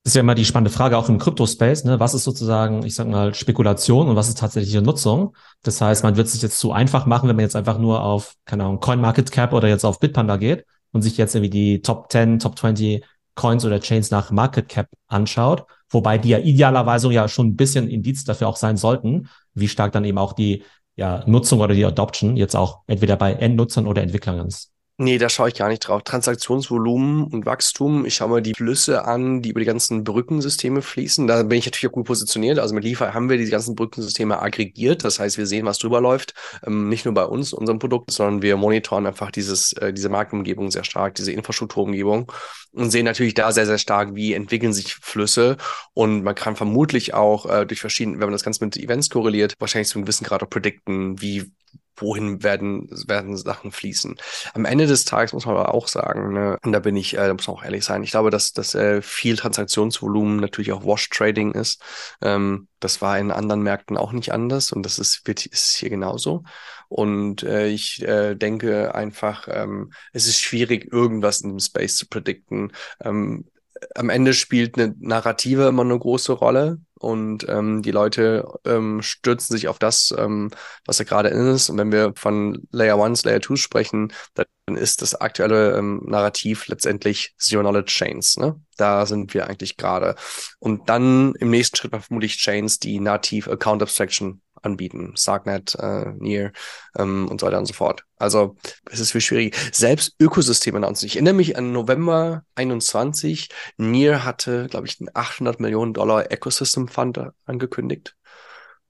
Das 0.04 0.12
ist 0.12 0.16
ja 0.16 0.22
immer 0.22 0.36
die 0.36 0.46
spannende 0.46 0.72
Frage 0.72 0.98
auch 0.98 1.10
im 1.10 1.18
Crypto-Space, 1.18 1.84
ne? 1.84 2.00
Was 2.00 2.14
ist 2.14 2.26
sozusagen, 2.26 2.86
ich 2.86 2.94
sag 2.94 3.08
mal, 3.08 3.34
Spekulation 3.34 4.08
und 4.08 4.16
was 4.16 4.30
ist 4.30 4.38
tatsächliche 4.38 4.84
Nutzung? 4.84 5.36
Das 5.64 5.82
heißt, 5.82 6.04
man 6.04 6.16
wird 6.16 6.28
sich 6.28 6.44
jetzt 6.44 6.60
zu 6.60 6.72
einfach 6.72 7.08
machen, 7.08 7.28
wenn 7.28 7.36
man 7.36 7.44
jetzt 7.44 7.56
einfach 7.56 7.80
nur 7.80 8.04
auf, 8.04 8.36
keine 8.46 8.64
Ahnung, 8.64 8.80
CoinMarketCap 8.80 9.52
oder 9.52 9.68
jetzt 9.68 9.84
auf 9.84 10.00
Bitpanda 10.00 10.38
geht 10.38 10.66
und 10.96 11.02
sich 11.02 11.18
jetzt 11.18 11.36
irgendwie 11.36 11.50
die 11.50 11.82
Top 11.82 12.10
10, 12.10 12.40
Top 12.40 12.58
20 12.58 13.04
Coins 13.36 13.66
oder 13.66 13.82
Chains 13.82 14.12
nach 14.12 14.32
Market 14.32 14.70
Cap 14.70 14.88
anschaut, 15.08 15.66
wobei 15.90 16.18
die 16.18 16.30
ja 16.30 16.40
idealerweise 16.40 17.12
ja 17.12 17.28
schon 17.28 17.48
ein 17.48 17.56
bisschen 17.58 17.90
Indiz 17.90 18.24
dafür 18.24 18.48
auch 18.48 18.56
sein 18.56 18.78
sollten, 18.78 19.28
wie 19.54 19.68
stark 19.68 19.92
dann 19.92 20.06
eben 20.06 20.18
auch 20.18 20.32
die 20.32 20.64
ja, 20.96 21.22
Nutzung 21.28 21.60
oder 21.60 21.74
die 21.76 21.84
Adoption 21.84 22.38
jetzt 22.38 22.56
auch 22.56 22.80
entweder 22.88 23.18
bei 23.18 23.34
Endnutzern 23.34 23.88
oder 23.88 24.02
Entwicklern 24.02 24.48
ist. 24.48 24.72
Nee, 24.98 25.18
da 25.18 25.28
schaue 25.28 25.50
ich 25.50 25.56
gar 25.56 25.68
nicht 25.68 25.82
drauf. 25.82 26.04
Transaktionsvolumen 26.04 27.26
und 27.26 27.46
Wachstum. 27.46 28.06
Ich 28.06 28.16
schaue 28.16 28.30
mir 28.30 28.42
die 28.42 28.54
Flüsse 28.54 29.04
an, 29.04 29.42
die 29.42 29.50
über 29.50 29.60
die 29.60 29.66
ganzen 29.66 30.06
Brückensysteme 30.06 30.82
fließen. 30.82 31.28
Da 31.28 31.44
bin 31.44 31.58
ich 31.58 31.66
natürlich 31.66 31.90
auch 31.90 31.96
gut 31.96 32.06
positioniert. 32.06 32.60
Also 32.60 32.74
mit 32.74 32.86
Liefer 32.86 33.14
haben 33.14 33.30
wir 33.30 33.38
die 33.38 33.50
ganzen 33.50 33.76
Brückensysteme 33.76 34.42
aggregiert. 34.42 35.04
Das 35.04 35.20
heißt, 35.20 35.38
wir 35.38 35.48
sehen, 35.48 35.66
was 35.66 35.80
drüber 35.80 36.00
läuft. 36.00 36.34
Ähm, 36.66 36.88
nicht 36.88 37.04
nur 37.04 37.14
bei 37.14 37.26
uns, 37.26 37.52
unserem 37.52 37.78
Produkt, 37.78 38.12
sondern 38.12 38.42
wir 38.42 38.56
monitoren 38.56 39.06
einfach 39.06 39.32
dieses, 39.32 39.74
äh, 39.74 39.92
diese 39.92 40.08
Marktumgebung 40.08 40.72
sehr 40.72 40.86
stark, 40.86 41.16
diese 41.16 41.34
Infrastrukturumgebung 41.34 42.32
und 42.72 42.90
sehen 42.90 43.04
natürlich 43.04 43.34
da 43.34 43.52
sehr, 43.52 43.66
sehr 43.66 43.78
stark, 43.78 44.16
wie 44.16 44.34
entwickeln 44.34 44.72
sich 44.72 44.96
Flüsse. 44.96 45.58
Und 45.94 46.24
man 46.24 46.36
kann 46.36 46.56
vermutlich 46.56 47.14
auch 47.14 47.46
äh, 47.48 47.66
durch 47.66 47.82
verschiedene, 47.82 48.20
wenn 48.20 48.28
man 48.28 48.34
das 48.34 48.44
Ganze 48.46 48.64
mit 48.64 48.78
Events 48.78 49.10
korreliert, 49.10 49.56
wahrscheinlich 49.60 49.90
zu 49.90 49.98
einem 49.98 50.06
gewissen 50.06 50.24
Grad 50.24 50.42
auch 50.42 50.50
predikten, 50.50 51.22
wie 51.22 51.52
wohin 51.98 52.44
werden, 52.44 52.88
werden 53.08 53.38
Sachen 53.38 53.72
fließen. 53.72 54.16
Am 54.54 54.66
Ende 54.66 54.88
des 54.88 55.06
Tages 55.06 55.34
muss 55.34 55.46
man 55.46 55.56
aber 55.56 55.74
auch 55.74 55.88
sagen, 55.88 56.34
ne, 56.34 56.58
und 56.64 56.72
da 56.72 56.80
bin 56.80 56.96
ich, 56.96 57.14
äh, 57.14 57.28
da 57.28 57.34
muss 57.34 57.48
man 57.48 57.58
auch 57.58 57.64
ehrlich 57.64 57.86
sein, 57.86 58.04
ich 58.04 58.12
glaube, 58.12 58.30
dass, 58.30 58.54
dass 58.54 58.76
äh, 58.76 59.02
viel 59.02 59.36
Transaktionsvolumen 59.36 60.38
natürlich 60.38 60.72
auch 60.72 60.86
Wash-Trading 60.86 61.52
ist. 61.54 61.82
Ähm, 62.22 62.68
das 62.80 63.02
war 63.02 63.18
in 63.18 63.32
anderen 63.32 63.62
Märkten 63.62 63.98
auch 63.98 64.12
nicht 64.12 64.32
anders 64.32 64.72
und 64.72 64.84
das 64.84 65.00
ist, 65.00 65.26
wird, 65.26 65.46
ist 65.46 65.76
hier 65.76 65.90
genauso. 65.90 66.44
Und 66.88 67.44
äh, 67.44 67.68
ich 67.68 68.02
äh, 68.04 68.36
denke 68.36 68.94
einfach, 68.94 69.48
ähm, 69.50 69.92
es 70.14 70.28
ist 70.28 70.42
schwierig, 70.42 70.92
irgendwas 70.92 71.42
in 71.42 71.50
dem 71.50 71.60
Space 71.60 71.98
zu 71.98 72.08
predikten. 72.08 72.72
Ähm, 73.02 73.46
am 73.94 74.10
Ende 74.10 74.34
spielt 74.34 74.78
eine 74.78 74.96
Narrative 75.00 75.68
immer 75.68 75.84
eine 75.84 75.98
große 75.98 76.34
Rolle 76.34 76.80
und 77.00 77.48
ähm, 77.50 77.82
die 77.82 77.92
Leute 77.92 78.48
ähm, 78.66 79.02
stürzen 79.02 79.56
sich 79.56 79.68
auf 79.68 79.80
das, 79.80 80.14
ähm, 80.18 80.52
was 80.86 80.98
da 80.98 81.04
gerade 81.04 81.30
ist. 81.30 81.70
Und 81.70 81.78
wenn 81.78 81.92
wir 81.92 82.14
von 82.16 82.68
Layer 82.72 83.02
1, 83.04 83.26
Layer 83.26 83.42
2 83.42 83.58
sprechen, 83.58 84.14
dann 84.34 84.46
ist 84.76 85.02
das 85.02 85.14
aktuelle 85.14 85.78
ähm, 85.78 86.02
Narrativ 86.06 86.68
letztendlich 86.68 87.36
Zero 87.38 87.62
Knowledge 87.62 87.92
Chains. 87.92 88.38
Ne? 88.38 88.60
Da 88.78 89.06
sind 89.06 89.34
wir 89.34 89.48
eigentlich 89.48 89.78
gerade. 89.78 90.16
Und 90.60 90.90
dann 90.90 91.36
im 91.36 91.50
nächsten 91.50 91.76
Schritt 91.76 91.92
vermutlich 91.92 92.38
Chains, 92.38 92.80
die 92.80 93.00
nativ 93.00 93.48
Account 93.48 93.84
Abstraction 93.84 94.42
anbieten. 94.66 95.14
Sarknet, 95.16 95.76
äh, 95.76 96.14
Near 96.18 96.52
ähm, 96.98 97.28
und 97.30 97.40
so 97.40 97.48
weiter 97.48 97.60
und 97.60 97.66
so 97.66 97.74
fort. 97.74 98.04
Also 98.18 98.56
es 98.90 99.00
ist 99.00 99.12
viel 99.12 99.22
schwierig. 99.22 99.56
Selbst 99.72 100.16
Ökosysteme 100.20 100.78
announcen. 100.78 101.06
Ich 101.06 101.16
erinnere 101.16 101.34
mich 101.34 101.58
an 101.58 101.72
November 101.72 102.44
21. 102.56 103.50
Near 103.78 104.24
hatte, 104.24 104.68
glaube 104.68 104.88
ich, 104.88 105.00
einen 105.00 105.10
800 105.14 105.60
Millionen 105.60 105.94
Dollar 105.94 106.32
Ecosystem 106.32 106.88
Fund 106.88 107.20
angekündigt. 107.46 108.16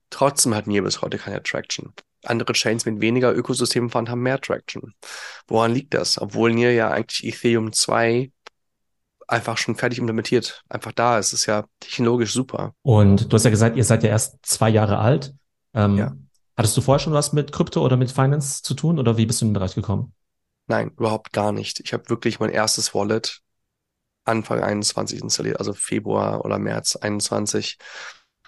Trotzdem 0.10 0.56
hat 0.56 0.68
Near 0.68 0.84
bis 0.84 1.02
heute 1.02 1.18
keine 1.18 1.44
Traction. 1.44 1.94
Andere 2.24 2.54
Chains 2.54 2.86
mit 2.86 3.02
weniger 3.02 3.34
Ökosystem 3.34 3.90
Fund 3.90 4.10
haben 4.10 4.22
mehr 4.22 4.40
Traction. 4.40 4.94
Woran 5.48 5.74
liegt 5.74 5.94
das? 5.94 6.20
Obwohl 6.20 6.54
Near 6.54 6.72
ja 6.72 6.90
eigentlich 6.90 7.24
Ethereum 7.24 7.74
2 7.74 8.32
einfach 9.28 9.58
schon 9.58 9.76
fertig 9.76 10.00
implementiert, 10.00 10.64
einfach 10.70 10.92
da 10.92 11.18
ist. 11.18 11.34
Ist 11.34 11.46
ja 11.46 11.66
technologisch 11.80 12.34
super. 12.34 12.74
Und 12.82 13.32
du 13.32 13.36
hast 13.36 13.44
ja 13.44 13.50
gesagt, 13.50 13.76
ihr 13.76 13.84
seid 13.84 14.04
ja 14.04 14.10
erst 14.10 14.38
zwei 14.44 14.70
Jahre 14.70 15.00
alt. 15.00 15.34
Ähm, 15.76 15.98
ja. 15.98 16.16
Hattest 16.58 16.76
du 16.78 16.82
vorher 16.82 17.00
schon 17.00 17.14
was 17.14 17.34
mit 17.34 17.52
Krypto 17.52 17.84
oder 17.84 17.98
mit 17.98 18.12
Finance 18.12 18.64
zu 18.64 18.74
tun 18.74 18.98
oder 18.98 19.18
wie 19.18 19.26
bist 19.26 19.42
du 19.42 19.46
in 19.46 19.50
den 19.50 19.56
Bereich 19.56 19.76
gekommen? 19.76 20.14
Nein, 20.68 20.92
überhaupt 20.98 21.34
gar 21.34 21.52
nicht. 21.52 21.80
Ich 21.82 21.94
habe 21.94 22.10
wirklich 22.10 22.40
mein 22.40 22.50
erstes 22.50 22.96
Wallet 22.96 23.42
Anfang 24.24 24.62
21 24.62 25.22
installiert, 25.22 25.60
also 25.60 25.74
Februar 25.74 26.44
oder 26.44 26.58
März 26.58 26.96
21 26.96 27.78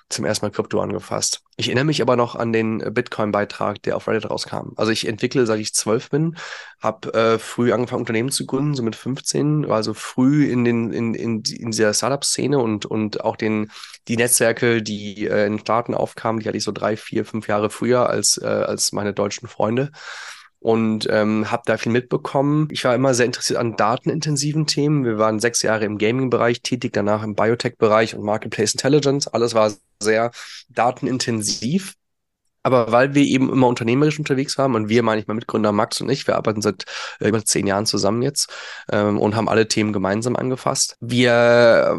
zum 0.10 0.26
ersten 0.26 0.46
Mal 0.46 0.52
Krypto 0.52 0.80
angefasst. 0.80 1.42
Ich 1.58 1.68
erinnere 1.68 1.86
mich 1.86 2.02
aber 2.02 2.16
noch 2.16 2.36
an 2.36 2.54
den 2.54 2.80
Bitcoin-Beitrag, 2.80 3.82
der 3.84 3.96
auf 3.96 4.08
Reddit 4.08 4.30
rauskam. 4.30 4.74
Also 4.76 4.92
ich 4.92 5.08
entwickle, 5.08 5.46
seit 5.46 5.60
ich 5.60 5.74
zwölf 5.74 6.10
bin, 6.10 6.38
habe 6.82 7.14
äh, 7.14 7.40
früh 7.40 7.74
angefangen, 7.74 8.02
Unternehmen 8.02 8.32
zu 8.32 8.46
gründen, 8.46 8.76
so 8.76 8.84
mit 8.84 8.96
15, 8.96 9.68
war 9.68 9.78
also 9.78 9.94
früh 9.94 10.50
in 10.50 10.64
den 10.64 10.94
in, 10.94 11.14
in, 11.14 11.42
in 11.42 11.72
dieser 11.72 11.94
Startup-Szene 11.94 12.60
und 12.60 12.86
und 12.86 13.22
auch 13.22 13.36
den 13.36 13.72
die 14.08 14.18
Netzwerke, 14.18 14.82
die 14.82 15.28
äh, 15.28 15.46
in 15.46 15.60
Staaten 15.60 15.94
aufkamen, 15.94 16.42
die 16.42 16.48
hatte 16.48 16.58
ich 16.58 16.64
so 16.64 16.72
drei, 16.72 16.96
vier, 16.96 17.26
fünf 17.26 17.48
Jahre 17.48 17.70
früher 17.70 18.10
als 18.10 18.38
äh, 18.38 18.46
als 18.46 18.94
meine 18.94 19.14
deutschen 19.14 19.48
Freunde 19.48 19.92
und 20.60 21.08
ähm, 21.10 21.52
habe 21.52 21.64
da 21.66 21.78
viel 21.78 21.92
mitbekommen. 21.92 22.68
Ich 22.72 22.84
war 22.84 22.96
immer 22.96 23.14
sehr 23.14 23.26
interessiert 23.26 23.60
an 23.60 23.76
datenintensiven 23.76 24.66
Themen. 24.66 25.06
Wir 25.06 25.18
waren 25.18 25.40
sechs 25.40 25.62
Jahre 25.62 25.86
im 25.86 25.98
Gaming-Bereich 25.98 26.62
tätig, 26.62 26.94
danach 26.94 27.24
im 27.24 27.36
Biotech-Bereich 27.36 28.16
und 28.16 28.24
Marketplace 28.24 28.74
Intelligence. 28.74 29.28
Alles 29.28 29.54
war 29.54 29.72
sehr 30.02 30.32
datenintensiv. 30.70 31.96
Aber 32.64 32.92
weil 32.92 33.14
wir 33.14 33.24
eben 33.24 33.50
immer 33.50 33.68
unternehmerisch 33.68 34.20
unterwegs 34.20 34.58
waren 34.58 34.76
und 34.76 34.90
wir, 34.90 35.02
meine 35.02 35.22
ich 35.22 35.28
mal 35.28 35.36
Mitgründer 35.36 35.72
Max 35.72 36.02
und 36.02 36.10
ich, 36.10 36.28
wir 36.28 36.36
arbeiten 36.36 36.62
seit 36.62 36.84
äh, 37.20 37.30
über 37.30 37.44
zehn 37.46 37.66
Jahren 37.66 37.86
zusammen 37.86 38.22
jetzt 38.22 38.52
ähm, 38.92 39.20
und 39.20 39.36
haben 39.36 39.48
alle 39.48 39.70
Themen 39.70 39.94
gemeinsam 39.94 40.36
angefasst. 40.36 40.98
Wir 41.00 41.98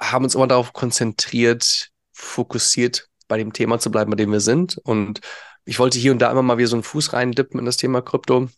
haben 0.00 0.24
uns 0.24 0.36
immer 0.36 0.46
darauf 0.46 0.72
konzentriert, 0.72 1.88
fokussiert 2.12 3.08
bei 3.26 3.38
dem 3.38 3.52
Thema 3.52 3.80
zu 3.80 3.90
bleiben, 3.90 4.10
bei 4.10 4.16
dem 4.16 4.30
wir 4.30 4.40
sind 4.40 4.78
und 4.78 5.20
ich 5.68 5.78
wollte 5.78 5.98
hier 5.98 6.12
und 6.12 6.18
da 6.20 6.30
immer 6.30 6.42
mal 6.42 6.56
wieder 6.56 6.68
so 6.68 6.76
einen 6.76 6.82
Fuß 6.82 7.12
reindippen 7.12 7.60
in 7.60 7.66
das 7.66 7.76
Thema 7.76 8.00
Krypto. 8.00 8.48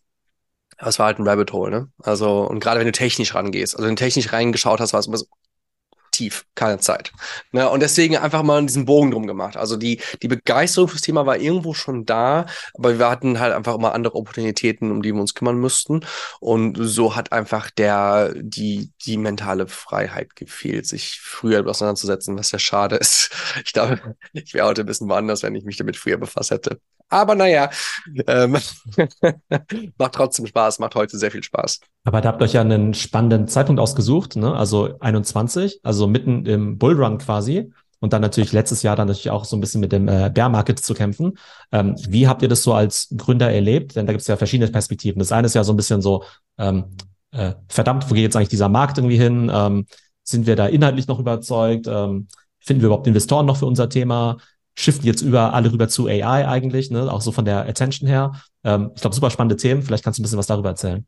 Aber 0.79 0.89
es 0.89 0.99
war 1.01 1.07
halt 1.07 1.19
ein 1.19 1.27
Rabbit 1.27 1.53
Hole, 1.53 1.71
ne? 1.71 1.89
Also, 2.03 2.43
und 2.43 2.61
gerade 2.61 2.79
wenn 2.79 2.87
du 2.87 2.93
technisch 2.93 3.35
rangehst, 3.35 3.75
also 3.75 3.87
wenn 3.87 3.97
du 3.97 4.01
technisch 4.01 4.33
reingeschaut 4.33 4.81
hast, 4.81 4.93
war 4.93 5.01
es 5.01 5.09
immer 5.09 5.17
so, 5.17 5.27
tief, 6.21 6.45
keine 6.55 6.79
Zeit. 6.79 7.13
Ne? 7.53 7.69
Und 7.69 7.81
deswegen 7.81 8.19
einfach 8.19 8.43
mal 8.43 8.65
diesen 8.65 8.85
Bogen 8.85 9.11
drum 9.11 9.27
gemacht. 9.27 9.57
Also 9.57 9.77
die, 9.79 10.01
die 10.23 10.29
Begeisterung 10.29 10.89
fürs 10.89 11.01
Thema 11.01 11.25
war 11.25 11.39
irgendwo 11.39 11.73
schon 11.73 12.05
da, 12.05 12.45
aber 12.75 12.99
wir 12.99 13.09
hatten 13.09 13.41
halt 13.41 13.55
einfach 13.55 13.75
immer 13.75 13.95
andere 13.95 14.17
Opportunitäten, 14.17 14.91
um 14.91 15.01
die 15.01 15.15
wir 15.15 15.21
uns 15.21 15.35
kümmern 15.35 15.57
müssten. 15.57 16.01
Und 16.39 16.77
so 16.79 17.17
hat 17.17 17.33
einfach 17.33 17.71
der, 17.71 18.35
die, 18.37 18.93
die 19.07 19.17
mentale 19.17 19.67
Freiheit 19.67 20.37
gefehlt, 20.37 20.87
sich 20.87 21.21
früher 21.21 21.67
auseinanderzusetzen, 21.67 22.37
was 22.37 22.53
ja 22.53 22.59
schade 22.59 22.97
ist. 22.97 23.31
Ich 23.65 23.73
glaube, 23.73 24.17
ich 24.33 24.53
wäre 24.53 24.67
heute 24.67 24.83
ein 24.83 24.87
bisschen 24.87 25.09
woanders, 25.09 25.43
wenn 25.43 25.55
ich 25.55 25.65
mich 25.65 25.77
damit 25.77 25.97
früher 25.97 26.19
befasst 26.19 26.51
hätte. 26.51 26.81
Aber 27.11 27.35
naja, 27.35 27.71
ähm, 28.27 28.53
macht 29.99 30.13
trotzdem 30.15 30.47
Spaß, 30.47 30.79
macht 30.79 30.95
heute 30.95 31.19
sehr 31.19 31.31
viel 31.31 31.43
Spaß. 31.43 31.81
Aber 32.05 32.21
da 32.21 32.31
habt 32.31 32.41
ihr 32.41 32.45
euch 32.45 32.53
ja 32.55 32.61
einen 32.61 32.95
spannenden 32.95 33.49
Zeitpunkt 33.49 33.81
ausgesucht, 33.81 34.37
ne? 34.37 34.55
also 34.55 34.97
21, 35.01 35.81
also 35.83 36.07
mitten 36.07 36.47
im 36.47 36.79
Bullrun 36.79 37.19
quasi. 37.19 37.73
Und 38.03 38.15
dann 38.15 38.23
natürlich 38.23 38.53
letztes 38.53 38.83
Jahr 38.83 38.97
dann 38.97 39.09
natürlich 39.09 39.31
auch 39.31 39.45
so 39.45 39.57
ein 39.57 39.61
bisschen 39.61 39.83
mit 39.83 39.93
dem 39.93 40.09
äh, 40.09 40.31
Bear 40.33 40.49
Market 40.49 40.79
zu 40.79 40.95
kämpfen. 40.95 41.37
Ähm, 41.71 41.97
wie 42.09 42.27
habt 42.27 42.41
ihr 42.41 42.49
das 42.49 42.63
so 42.63 42.73
als 42.73 43.09
Gründer 43.15 43.53
erlebt? 43.53 43.95
Denn 43.95 44.07
da 44.07 44.13
gibt 44.13 44.23
es 44.23 44.27
ja 44.27 44.39
verschiedene 44.39 44.71
Perspektiven. 44.71 45.19
Das 45.19 45.33
eine 45.33 45.47
ist 45.47 45.55
ja 45.55 45.65
so 45.65 45.75
ein 45.75 45.77
bisschen 45.77 46.01
so, 46.01 46.25
ähm, 46.57 46.97
äh, 47.33 47.53
verdammt, 47.69 48.09
wo 48.11 48.15
geht 48.15 48.23
jetzt 48.23 48.37
eigentlich 48.37 48.49
dieser 48.49 48.71
Markt 48.71 48.97
irgendwie 48.97 49.19
hin? 49.19 49.51
Ähm, 49.53 49.87
sind 50.23 50.47
wir 50.47 50.57
da 50.57 50.67
inhaltlich 50.67 51.09
noch 51.09 51.19
überzeugt? 51.19 51.87
Ähm, 51.89 52.29
finden 52.59 52.83
wir 52.83 52.87
überhaupt 52.87 53.07
Investoren 53.07 53.45
noch 53.45 53.59
für 53.59 53.67
unser 53.67 53.91
Thema? 53.91 54.39
Shiften 54.81 55.07
jetzt 55.07 55.21
über 55.21 55.53
alle 55.53 55.73
rüber 55.73 55.89
zu 55.89 56.07
AI 56.07 56.49
eigentlich, 56.49 56.91
ne? 56.91 57.13
auch 57.13 57.21
so 57.21 57.33
von 57.33 57.45
der 57.45 57.69
Attention 57.69 58.09
her. 58.09 58.33
Ähm, 58.65 58.93
ich 58.95 59.01
glaube, 59.01 59.15
super 59.15 59.31
spannende 59.31 59.57
Themen. 59.57 59.83
Vielleicht 59.83 60.05
kannst 60.05 60.19
du 60.19 60.23
ein 60.23 60.25
bisschen 60.25 60.39
was 60.39 60.47
darüber 60.47 60.71
erzählen. 60.71 61.07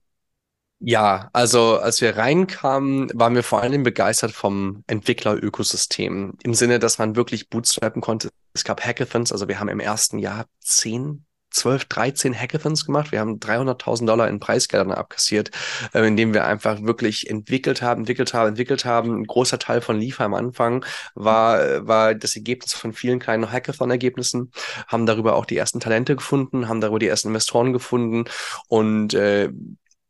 Ja, 0.84 1.30
also 1.32 1.78
als 1.78 2.00
wir 2.00 2.16
reinkamen, 2.16 3.10
waren 3.14 3.36
wir 3.36 3.44
vor 3.44 3.62
allem 3.62 3.84
begeistert 3.84 4.32
vom 4.32 4.82
Entwicklerökosystem. 4.88 6.34
Im 6.42 6.54
Sinne, 6.54 6.80
dass 6.80 6.98
man 6.98 7.14
wirklich 7.14 7.48
bootstrappen 7.48 8.02
konnte. 8.02 8.30
Es 8.52 8.64
gab 8.64 8.84
Hackathons, 8.84 9.30
also 9.30 9.46
wir 9.46 9.60
haben 9.60 9.68
im 9.68 9.80
ersten 9.80 10.18
Jahr 10.18 10.46
zehn 10.60 11.24
12, 11.52 11.84
13 11.86 12.34
Hackathons 12.34 12.86
gemacht. 12.86 13.12
Wir 13.12 13.20
haben 13.20 13.38
300.000 13.38 14.06
Dollar 14.06 14.28
in 14.28 14.40
Preisgeldern 14.40 14.92
abkassiert, 14.92 15.50
äh, 15.94 16.06
indem 16.06 16.34
wir 16.34 16.44
einfach 16.44 16.82
wirklich 16.82 17.28
entwickelt 17.30 17.82
haben, 17.82 18.00
entwickelt 18.02 18.34
haben, 18.34 18.48
entwickelt 18.48 18.84
haben. 18.84 19.20
Ein 19.20 19.24
großer 19.24 19.58
Teil 19.58 19.80
von 19.80 19.98
Liefer 19.98 20.24
am 20.24 20.34
Anfang 20.34 20.84
war, 21.14 21.86
war 21.86 22.14
das 22.14 22.36
Ergebnis 22.36 22.74
von 22.74 22.92
vielen 22.92 23.18
kleinen 23.18 23.50
Hackathon-Ergebnissen, 23.50 24.52
haben 24.86 25.06
darüber 25.06 25.36
auch 25.36 25.46
die 25.46 25.56
ersten 25.56 25.80
Talente 25.80 26.16
gefunden, 26.16 26.68
haben 26.68 26.80
darüber 26.80 26.98
die 26.98 27.08
ersten 27.08 27.28
Investoren 27.28 27.72
gefunden 27.72 28.24
und 28.68 29.14
äh, 29.14 29.50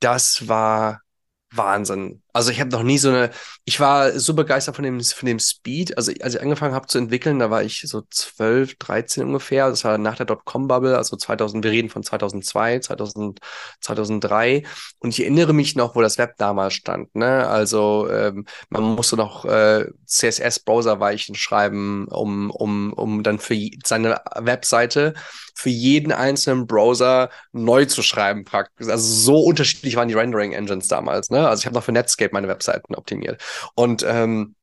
das 0.01 0.49
war 0.49 1.03
Wahnsinn. 1.51 2.22
Also 2.33 2.51
ich 2.51 2.61
habe 2.61 2.71
noch 2.71 2.83
nie 2.83 2.99
so 2.99 3.11
eine, 3.11 3.31
ich 3.65 3.79
war 3.79 4.19
so 4.19 4.35
begeistert 4.35 4.77
von 4.77 4.85
dem, 4.85 5.01
von 5.01 5.27
dem 5.27 5.39
Speed. 5.39 5.97
Also 5.97 6.13
als 6.21 6.35
ich 6.35 6.41
angefangen 6.41 6.75
habe 6.75 6.87
zu 6.87 6.99
entwickeln, 6.99 7.39
da 7.39 7.51
war 7.51 7.63
ich 7.63 7.83
so 7.87 8.03
12, 8.09 8.77
13 8.79 9.25
ungefähr. 9.25 9.69
Das 9.69 9.85
war 9.85 9.99
nach 9.99 10.17
der 10.17 10.27
Dotcom-Bubble, 10.27 10.97
also 10.97 11.17
2000, 11.17 11.63
wir 11.63 11.71
reden 11.71 11.91
von 11.91 12.03
2002, 12.03 12.81
2000, 12.81 13.41
2003. 13.81 14.63
Und 14.99 15.11
ich 15.11 15.21
erinnere 15.21 15.53
mich 15.53 15.77
noch, 15.77 15.95
wo 15.95 16.01
das 16.01 16.19
Web 16.19 16.37
damals 16.39 16.75
stand. 16.75 17.15
Ne? 17.15 17.47
Also 17.47 18.09
ähm, 18.11 18.47
man 18.71 18.83
musste 18.83 19.17
noch 19.17 19.45
äh, 19.45 19.87
CSS-Browser-Weichen 20.07 21.35
schreiben, 21.35 22.07
um, 22.09 22.51
um, 22.51 22.93
um 22.93 23.23
dann 23.23 23.39
für 23.39 23.57
seine 23.85 24.21
Webseite 24.37 25.15
für 25.55 25.71
jeden 25.71 26.13
einzelnen 26.13 26.67
Browser 26.67 27.31
neu 27.53 27.85
zu 27.85 28.03
schreiben 28.03 28.45
praktisch. 28.45 28.89
Also 28.89 29.07
so 29.07 29.41
unterschiedlich 29.41 29.97
waren 29.97 30.09
die 30.09 30.15
Rendering-Engines 30.15 30.89
damals. 30.89 31.31
Ne? 31.31 31.47
Also 31.47 31.61
ich 31.61 31.67
habe 31.67 31.75
noch 31.75 31.85
für 31.85 31.93
Netscape 31.93 32.22
Netscape 32.23 32.35
meine 32.35 32.49
Webseiten 32.49 32.95
optimiert. 32.95 33.43
Und 33.75 34.05
ähm, 34.07 34.55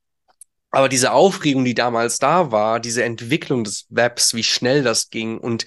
aber 0.71 0.87
diese 0.87 1.13
Aufregung, 1.13 1.65
die 1.65 1.73
damals 1.73 2.19
da 2.19 2.51
war, 2.51 2.79
diese 2.79 3.03
Entwicklung 3.03 3.63
des 3.63 3.87
Webs, 3.89 4.35
wie 4.35 4.43
schnell 4.43 4.83
das 4.83 5.09
ging 5.09 5.39
und 5.39 5.65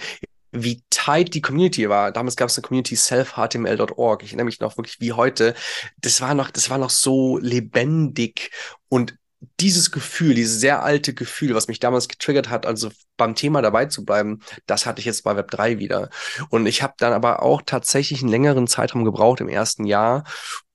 wie 0.53 0.85
tight 0.91 1.35
die 1.35 1.41
Community 1.41 1.89
war. 1.89 2.13
Damals 2.13 2.37
gab 2.37 2.51
es 2.51 2.57
eine 2.57 2.63
Community 2.63 2.95
selfhtml.org. 2.95 4.23
Ich 4.23 4.29
erinnere 4.29 4.45
mich 4.45 4.61
noch 4.61 4.77
wirklich 4.77 5.01
wie 5.01 5.13
heute. 5.13 5.55
Das 5.97 6.21
war 6.21 6.35
noch, 6.35 6.51
das 6.51 6.71
war 6.71 6.79
noch 6.79 6.91
so 6.91 7.39
lebendig 7.39 8.53
und 8.89 9.17
dieses 9.61 9.91
Gefühl, 9.91 10.35
dieses 10.35 10.61
sehr 10.61 10.83
alte 10.83 11.15
Gefühl, 11.15 11.55
was 11.55 11.69
mich 11.69 11.81
damals 11.81 12.09
getriggert 12.09 12.49
hat, 12.49 12.67
also 12.67 12.91
beim 13.17 13.35
Thema 13.35 13.61
dabei 13.61 13.87
zu 13.87 14.05
bleiben, 14.05 14.41
das 14.67 14.87
hatte 14.87 15.01
ich 15.01 15.05
jetzt 15.05 15.25
bei 15.25 15.37
Web 15.37 15.51
3 15.51 15.79
wieder. 15.79 16.11
Und 16.51 16.67
ich 16.67 16.83
habe 16.83 16.95
dann 16.99 17.13
aber 17.13 17.43
auch 17.43 17.63
tatsächlich 17.65 18.21
einen 18.21 18.31
längeren 18.31 18.67
Zeitraum 18.67 19.05
gebraucht 19.05 19.41
im 19.41 19.49
ersten 19.49 19.85
Jahr, 19.85 20.25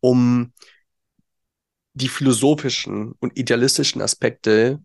um 0.02 0.52
die 1.98 2.10
philosophischen 2.10 3.14
und 3.20 3.38
idealistischen 3.38 4.02
Aspekte 4.02 4.80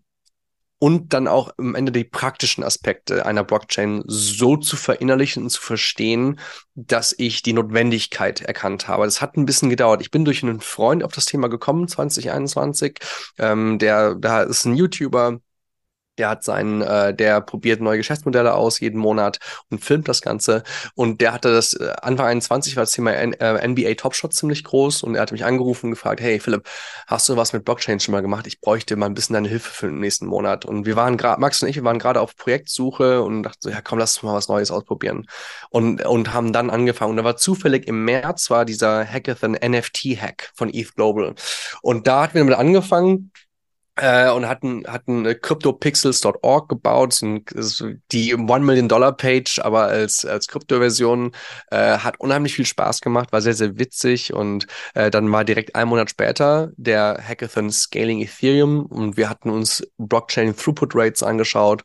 und 0.79 1.13
dann 1.13 1.29
auch 1.29 1.53
am 1.59 1.77
Ende 1.77 1.93
die 1.93 2.03
praktischen 2.03 2.65
Aspekte 2.65 3.25
einer 3.25 3.45
Blockchain 3.45 4.03
so 4.07 4.57
zu 4.57 4.77
verinnerlichen 4.77 5.45
und 5.45 5.51
zu 5.51 5.61
verstehen, 5.61 6.41
dass 6.75 7.15
ich 7.17 7.43
die 7.43 7.53
Notwendigkeit 7.53 8.41
erkannt 8.41 8.89
habe. 8.89 9.05
Das 9.05 9.21
hat 9.21 9.37
ein 9.37 9.47
bisschen 9.47 9.71
gedauert. 9.71 10.01
Ich 10.01 10.11
bin 10.11 10.25
durch 10.25 10.43
einen 10.43 10.61
Freund 10.61 11.05
auf 11.05 11.13
das 11.13 11.27
Thema 11.27 11.49
gekommen, 11.49 11.87
2021. 11.87 12.99
Ähm, 13.39 13.79
der, 13.79 14.17
da 14.17 14.43
ist 14.43 14.65
ein 14.65 14.75
YouTuber, 14.75 15.39
Der 16.19 16.29
hat 16.29 16.45
seinen, 16.45 16.83
äh, 16.83 17.15
der 17.15 17.41
probiert 17.41 17.81
neue 17.81 17.97
Geschäftsmodelle 17.97 18.53
aus 18.53 18.81
jeden 18.81 19.01
Monat 19.01 19.39
und 19.71 19.83
filmt 19.83 20.09
das 20.09 20.21
Ganze. 20.21 20.63
Und 20.95 21.23
der 21.23 21.33
hatte 21.33 21.51
das 21.53 21.73
äh, 21.73 21.91
Anfang 22.03 22.27
21 22.27 22.77
war 22.77 22.83
das 22.83 22.93
Thema 22.93 23.13
N 23.13 23.33
äh, 23.33 23.67
NBA 23.67 23.95
Top 23.95 24.15
Shot 24.15 24.35
ziemlich 24.35 24.63
groß 24.63 25.05
und 25.05 25.15
er 25.15 25.23
hat 25.23 25.33
mich 25.33 25.47
angerufen 25.47 25.87
und 25.87 25.93
gefragt, 25.93 26.21
hey 26.21 26.39
Philipp, 26.39 26.69
hast 27.07 27.31
du 27.31 27.37
was 27.37 27.55
mit 27.55 27.65
Blockchain 27.65 27.99
schon 27.99 28.13
mal 28.13 28.21
gemacht? 28.21 28.47
Ich 28.47 28.61
bräuchte 28.61 28.95
mal 28.97 29.07
ein 29.07 29.15
bisschen 29.15 29.33
deine 29.33 29.49
Hilfe 29.49 29.71
für 29.71 29.87
den 29.87 30.01
nächsten 30.01 30.27
Monat. 30.27 30.67
Und 30.67 30.85
wir 30.85 30.97
waren 30.97 31.17
gerade, 31.17 31.41
Max 31.41 31.63
und 31.63 31.71
ich, 31.71 31.77
wir 31.77 31.85
waren 31.85 31.99
gerade 31.99 32.21
auf 32.21 32.37
Projektsuche 32.37 33.23
und 33.23 33.43
dachten 33.45 33.61
so, 33.61 33.71
ja 33.71 33.81
komm, 33.81 33.99
lass 33.99 34.17
uns 34.17 34.23
mal 34.23 34.35
was 34.35 34.49
Neues 34.49 34.71
ausprobieren. 34.71 35.27
Und, 35.71 36.05
und 36.05 36.35
haben 36.35 36.53
dann 36.53 36.69
angefangen. 36.69 37.13
Und 37.13 37.17
da 37.17 37.25
war 37.25 37.37
zufällig 37.39 37.89
im 37.89 38.05
März 38.05 38.51
war 38.51 38.67
dieser 38.67 39.07
Hackathon 39.07 39.53
NFT 39.53 40.21
Hack 40.21 40.51
von 40.55 40.69
ETH 40.73 40.95
Global. 40.95 41.35
Und 41.81 42.07
da 42.07 42.25
hatten 42.25 42.35
wir 42.35 42.41
damit 42.41 42.59
angefangen 42.59 43.33
äh, 43.97 44.31
und 44.31 44.49
hatten, 44.49 44.85
hatten 44.87 45.25
CryptoPixels.org 45.25 46.69
gebaut, 46.69 47.15
so 47.15 47.91
die 48.11 48.35
One 48.35 48.65
Million 48.65 48.89
Dollar 48.89 49.13
Page, 49.13 49.61
aber 49.63 49.85
als, 49.85 50.25
als 50.25 50.49
Krypto-Version, 50.49 51.33
äh, 51.71 51.99
hat 51.99 52.19
unheimlich 52.21 52.55
viel 52.55 52.67
Spaß 52.67 53.01
gemacht, 53.01 53.33
war 53.33 53.43
sehr, 53.43 53.55
sehr 53.55 53.79
witzig 53.79 54.33
und 54.33 54.67
äh, 54.95 55.11
dann 55.11 55.31
war 55.31 55.45
direkt 55.45 55.75
ein 55.75 55.89
Monat 55.89 56.11
später 56.11 56.71
der 56.77 57.23
Hackathon 57.23 57.71
Scaling 57.71 58.21
Ethereum 58.23 58.87
und 58.87 59.17
wir 59.17 59.29
hatten 59.29 59.51
uns 59.51 59.87
Blockchain 59.99 60.57
Throughput 60.57 60.95
Rates 60.95 61.23
angeschaut 61.23 61.83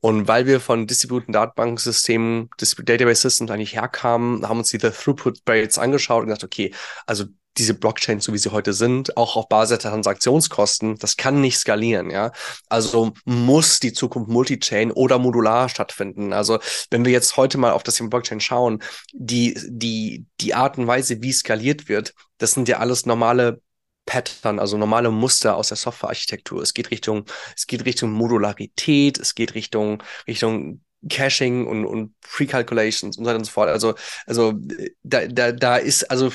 und 0.00 0.28
weil 0.28 0.46
wir 0.46 0.60
von 0.60 0.86
distribuierten 0.86 1.32
Datenbanksystemen, 1.32 2.50
Database 2.84 3.22
Systems 3.22 3.50
eigentlich 3.50 3.74
herkamen, 3.74 4.48
haben 4.48 4.58
uns 4.58 4.70
diese 4.70 4.92
Throughput 4.92 5.40
Rates 5.48 5.78
angeschaut 5.78 6.22
und 6.22 6.26
gesagt, 6.26 6.44
okay, 6.44 6.72
also 7.06 7.24
diese 7.58 7.74
Blockchains, 7.74 8.24
so 8.24 8.32
wie 8.32 8.38
sie 8.38 8.52
heute 8.52 8.72
sind, 8.72 9.16
auch 9.16 9.34
auf 9.36 9.48
Basis 9.48 9.78
der 9.78 9.90
Transaktionskosten, 9.90 10.96
das 10.96 11.16
kann 11.16 11.40
nicht 11.40 11.58
skalieren, 11.58 12.10
ja. 12.10 12.30
Also 12.68 13.12
muss 13.24 13.80
die 13.80 13.92
Zukunft 13.92 14.30
Multichain 14.30 14.92
oder 14.92 15.18
modular 15.18 15.68
stattfinden. 15.68 16.32
Also 16.32 16.60
wenn 16.90 17.04
wir 17.04 17.10
jetzt 17.10 17.36
heute 17.36 17.58
mal 17.58 17.72
auf 17.72 17.82
das 17.82 17.96
Thema 17.96 18.10
Blockchain 18.10 18.40
schauen, 18.40 18.82
die, 19.12 19.58
die, 19.66 20.26
die 20.40 20.54
Art 20.54 20.78
und 20.78 20.86
Weise, 20.86 21.20
wie 21.20 21.32
skaliert 21.32 21.88
wird, 21.88 22.14
das 22.38 22.52
sind 22.52 22.68
ja 22.68 22.78
alles 22.78 23.06
normale 23.06 23.60
Pattern, 24.08 24.58
also 24.58 24.78
normale 24.78 25.10
Muster 25.10 25.54
aus 25.54 25.68
der 25.68 25.76
Softwarearchitektur. 25.76 26.62
Es 26.62 26.72
geht 26.72 26.90
Richtung, 26.90 27.26
es 27.54 27.66
geht 27.66 27.84
Richtung 27.84 28.10
Modularität, 28.10 29.18
es 29.18 29.34
geht 29.34 29.54
Richtung, 29.54 30.02
Richtung 30.26 30.80
Caching 31.10 31.66
und, 31.66 31.84
und 31.84 32.18
Pre-Calculations 32.22 33.18
und 33.18 33.24
so 33.24 33.28
weiter 33.28 33.38
und 33.38 33.44
so 33.44 33.52
fort. 33.52 33.68
Also, 33.68 33.94
also 34.26 34.54
da, 35.02 35.26
da, 35.26 35.52
da 35.52 35.76
ist 35.76 36.10
also 36.10 36.32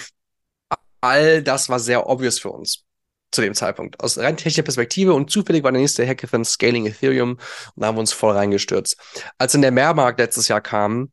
all 1.01 1.41
das 1.41 1.67
war 1.67 1.79
sehr 1.79 2.07
obvious 2.07 2.37
für 2.37 2.51
uns 2.51 2.85
zu 3.31 3.41
dem 3.41 3.55
Zeitpunkt. 3.55 3.99
Aus 4.01 4.19
rein 4.19 4.37
technischer 4.37 4.61
Perspektive 4.61 5.15
und 5.15 5.31
zufällig 5.31 5.63
war 5.63 5.71
der 5.71 5.81
nächste 5.81 6.07
Hackathon 6.07 6.45
Scaling 6.45 6.85
Ethereum 6.85 7.31
und 7.31 7.41
da 7.75 7.87
haben 7.87 7.95
wir 7.95 8.01
uns 8.01 8.13
voll 8.13 8.35
reingestürzt. 8.35 8.97
Als 9.39 9.53
dann 9.53 9.63
der 9.63 9.71
Mehrmarkt 9.71 10.19
letztes 10.19 10.47
Jahr 10.47 10.61
kam, 10.61 11.11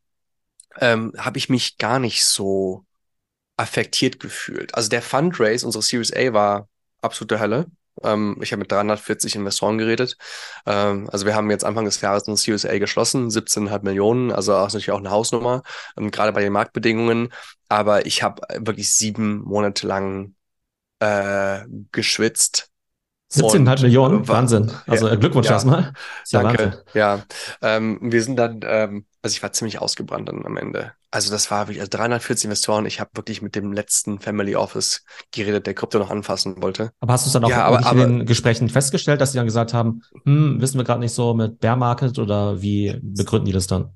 ähm, 0.79 1.15
habe 1.17 1.39
ich 1.39 1.49
mich 1.49 1.79
gar 1.79 1.99
nicht 1.99 2.23
so 2.23 2.85
affektiert 3.61 4.19
gefühlt. 4.21 4.75
Also 4.75 4.89
der 4.89 5.03
Fundraise, 5.03 5.67
unsere 5.67 5.83
Series 5.83 6.15
A 6.15 6.33
war 6.33 6.69
absolute 7.03 7.39
Hölle. 7.39 7.67
Ähm, 8.03 8.39
ich 8.41 8.53
habe 8.53 8.61
mit 8.61 8.73
340 8.73 9.37
Investoren 9.37 9.77
geredet. 9.77 10.17
Ähm, 10.65 11.11
also 11.13 11.27
wir 11.27 11.35
haben 11.35 11.51
jetzt 11.51 11.65
Anfang 11.65 11.85
des 11.85 12.01
Jahres 12.01 12.27
eine 12.27 12.39
Series 12.39 12.65
A 12.65 12.79
geschlossen, 12.79 13.29
17,5 13.29 13.83
Millionen, 13.85 14.33
also 14.33 14.53
ist 14.53 14.73
natürlich 14.73 14.93
auch 14.93 14.99
eine 14.99 15.11
Hausnummer, 15.11 15.63
ähm, 15.99 16.11
gerade 16.11 16.33
bei 16.33 16.41
den 16.41 16.55
Marktbedingungen. 16.55 17.29
Aber 17.69 18.07
ich 18.07 18.23
habe 18.23 18.43
wirklich 18.57 18.95
sieben 18.95 19.43
Monate 19.43 19.87
lang 19.87 20.35
äh, 21.01 21.61
geschwitzt 21.93 22.69
17,5 23.33 23.83
Millionen, 23.83 24.27
Wahnsinn. 24.27 24.73
Also 24.89 25.07
ja, 25.07 25.15
Glückwunsch 25.15 25.47
ja, 25.47 25.53
erstmal. 25.53 25.93
Ja 26.29 26.43
danke. 26.43 26.65
Wahnsinn. 26.65 26.81
Ja, 26.95 27.23
ähm, 27.63 27.99
wir 28.03 28.23
sind 28.25 28.37
dann, 28.37 28.61
ähm, 28.65 29.07
also 29.23 29.35
ich 29.35 29.43
war 29.43 29.53
ziemlich 29.53 29.81
ausgebrannt 29.81 30.29
dann 30.29 30.45
am 30.45 30.57
Ende. 30.57 30.95
Also 31.13 31.31
das 31.31 31.51
war 31.51 31.67
wirklich, 31.67 31.81
also 31.81 31.91
340 31.91 32.45
Investoren. 32.45 32.87
Ich 32.87 33.01
habe 33.01 33.11
wirklich 33.15 33.43
mit 33.43 33.57
dem 33.57 33.73
letzten 33.73 34.21
Family 34.21 34.55
Office 34.55 35.05
geredet, 35.33 35.67
der 35.67 35.75
Krypto 35.75 35.99
noch 35.99 36.11
anfassen 36.11 36.63
wollte. 36.63 36.93
Aber 37.01 37.13
hast 37.13 37.27
du 37.27 37.29
es 37.29 37.33
dann 37.33 37.45
auch 37.45 37.51
ja, 37.51 37.65
aber, 37.65 37.85
aber, 37.85 38.05
in 38.05 38.19
den 38.19 38.27
Gesprächen 38.27 38.69
festgestellt, 38.69 39.21
dass 39.21 39.33
die 39.33 39.39
dann 39.39 39.47
gesagt 39.47 39.75
haben, 39.75 40.03
hm, 40.25 40.61
wissen 40.61 40.79
wir 40.79 40.85
gerade 40.85 41.01
nicht 41.01 41.13
so 41.13 41.35
mit 41.35 41.59
Bear 41.59 41.77
Market 41.77 42.19
oder 42.19 42.63
wie 42.63 42.99
begründen 43.03 43.47
die 43.47 43.53
das 43.53 43.67
dann? 43.67 43.91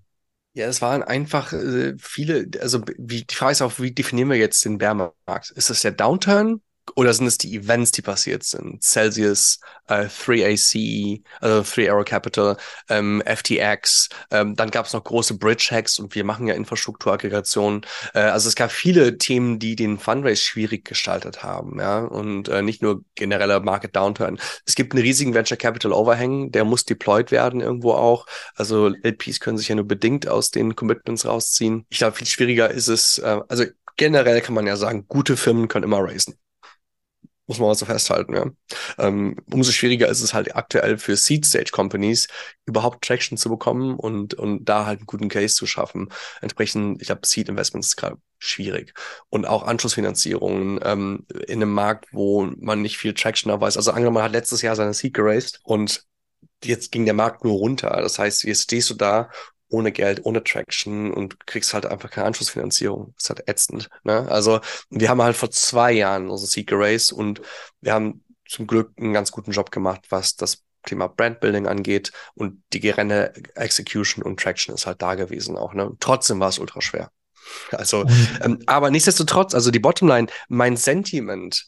Ja, 0.55 0.67
es 0.67 0.83
waren 0.83 1.03
einfach 1.03 1.53
äh, 1.53 1.95
viele, 1.99 2.49
also 2.61 2.81
wie, 2.99 3.25
die 3.25 3.35
Frage 3.35 3.53
ist 3.53 3.63
auch, 3.63 3.73
wie 3.79 3.93
definieren 3.93 4.31
wir 4.31 4.37
jetzt 4.37 4.65
den 4.65 4.79
Bärmarkt? 4.79 5.51
Ist 5.51 5.71
das 5.71 5.83
der 5.83 5.93
Downturn 5.93 6.63
oder 6.97 7.13
sind 7.15 7.27
es 7.27 7.39
die 7.39 7.57
Events, 7.57 7.93
die 7.93 8.03
passiert 8.03 8.45
sind? 8.45 8.83
Celsius, 8.83 9.61
äh, 9.89 10.07
3AC, 10.09 11.23
also 11.41 11.63
3 11.63 11.91
Arrow 11.91 12.05
Capital, 12.05 12.57
ähm, 12.89 13.23
FTX, 13.25 14.09
ähm, 14.31 14.55
dann 14.55 14.71
gab 14.71 14.87
es 14.87 14.93
noch 14.93 15.03
große 15.03 15.39
Bridge-Hacks 15.39 15.99
und 15.99 16.15
wir 16.15 16.25
machen 16.25 16.47
ja 16.47 16.55
Infrastrukturaggregation. 16.55 17.85
Äh, 18.15 18.21
also 18.21 18.49
es 18.49 18.55
gab 18.55 18.71
viele 18.71 19.19
Themen, 19.19 19.59
die 19.59 19.77
den 19.77 19.99
Fundraise 19.99 20.43
schwierig 20.43 20.85
gestaltet 20.85 21.43
haben, 21.43 21.81
ja, 21.81 22.01
und 22.01 22.49
äh, 22.49 22.63
nicht 22.63 22.83
nur 22.83 23.03
genereller 23.15 23.61
Market 23.61 23.97
Downturn. 23.97 24.39
Es 24.67 24.75
gibt 24.75 24.93
einen 24.93 25.03
riesigen 25.03 25.35
Venture 25.35 25.57
Capital 25.57 25.93
Overhang, 25.93 26.53
der 26.53 26.65
muss 26.65 26.85
deployed 26.85 27.31
werden 27.31 27.61
irgendwo 27.61 27.93
auch. 27.93 28.27
Also 28.55 28.89
LPs 28.89 29.41
können 29.41 29.59
sich 29.59 29.69
ja 29.69 29.75
nur 29.75 29.87
bedingt 29.87 30.29
aus 30.29 30.51
den 30.51 30.77
Commitments 30.77 31.27
rausziehen. 31.27 31.87
Ich 31.89 31.99
glaube, 31.99 32.17
viel 32.17 32.27
schwieriger 32.27 32.71
ist 32.71 32.89
es, 32.89 33.19
äh, 33.19 33.41
also 33.49 33.65
generell 33.97 34.41
kann 34.41 34.55
man 34.55 34.67
ja 34.67 34.77
sagen, 34.77 35.07
gute 35.09 35.37
Firmen 35.37 35.69
können 35.69 35.85
immer 35.85 36.01
raisen 36.01 36.37
muss 37.47 37.59
man 37.59 37.69
mal 37.69 37.75
so 37.75 37.87
festhalten, 37.87 38.35
ja. 38.35 38.47
Ähm, 38.99 39.37
umso 39.51 39.73
schwieriger 39.73 40.09
ist 40.09 40.23
es 40.23 40.33
halt 40.35 40.57
aktuell 40.57 40.99
für 40.99 41.17
Seed-Stage-Companies, 41.17 42.29
überhaupt 42.67 43.05
Traction 43.05 43.37
zu 43.37 43.49
bekommen 43.51 43.97
und, 43.97 44.35
und 44.35 44.65
da 44.65 44.87
halt 44.87 45.01
einen 45.01 45.07
guten 45.07 45.29
Case 45.29 45.55
zu 45.55 45.67
schaffen. 45.67 46.09
Entsprechend, 46.41 47.01
ich 47.01 47.07
glaube, 47.07 47.27
Seed-Investments 47.27 47.89
ist 47.89 47.97
gerade 47.97 48.17
schwierig. 48.39 48.95
Und 49.29 49.47
auch 49.47 49.65
Anschlussfinanzierungen 49.65 50.81
ähm, 50.83 51.27
in 51.47 51.63
einem 51.63 51.73
Markt, 51.73 52.07
wo 52.13 52.51
man 52.59 52.83
nicht 52.83 52.99
viel 52.99 53.15
Traction 53.15 53.51
erweist. 53.51 53.77
Also 53.77 53.91
angenommen, 53.91 54.15
man 54.15 54.25
hat 54.25 54.33
letztes 54.33 54.63
Jahr 54.63 54.77
seine 54.77 54.95
Seed 54.95 55.15
geraced 55.15 55.61
und 55.65 56.05
jetzt 56.63 56.93
ging 56.93 57.05
der 57.05 57.15
Markt 57.15 57.45
nur 57.45 57.55
runter. 57.55 57.91
Das 58.01 58.19
heißt, 58.19 58.45
jetzt 58.45 58.63
stehst 58.63 58.91
du 58.91 58.95
da 58.95 59.31
ohne 59.75 59.91
Geld, 59.91 60.25
ohne 60.25 60.45
Traction 60.45 61.13
und 61.13 61.47
kriegst 61.47 61.75
halt 61.75 61.85
einfach 61.85 62.11
keine 62.11 62.29
Anschlussfinanzierung. 62.29 63.13
Das 63.17 63.25
ist 63.25 63.31
halt 63.31 63.49
ätzend. 63.49 63.91
Ne? 64.05 64.27
Also 64.31 64.61
wir 64.89 65.09
haben 65.09 65.21
halt 65.21 65.37
vor 65.37 65.51
zwei 65.51 65.91
Jahren 65.93 66.31
unseren 66.31 66.49
Seed 66.49 66.69
geraced 66.69 67.13
und 67.13 67.43
wir 67.81 67.93
haben 67.93 68.23
zum 68.49 68.69
Glück 68.69 68.93
einen 68.97 69.13
ganz 69.13 69.33
guten 69.33 69.51
Job 69.51 69.73
gemacht, 69.73 70.07
was 70.11 70.37
das 70.37 70.63
Thema 70.87 71.09
Brandbuilding 71.09 71.67
angeht 71.67 72.13
und 72.35 72.63
die 72.73 72.81
gerenne 72.81 73.33
Execution 73.57 74.23
und 74.23 74.39
Traction 74.39 74.75
ist 74.75 74.87
halt 74.87 75.03
da 75.03 75.17
gewesen 75.17 75.57
auch. 75.57 75.75
Ne? 75.75 75.91
Trotzdem 75.99 76.39
war 76.39 76.51
es 76.51 76.59
ultra 76.59 76.81
schwer. 76.81 77.11
Also, 77.73 78.05
ähm, 78.43 78.63
aber 78.67 78.91
nichtsdestotrotz, 78.91 79.55
also 79.55 79.71
die 79.71 79.81
Bottomline, 79.81 80.29
mein 80.49 80.77
Sentiment 80.77 81.67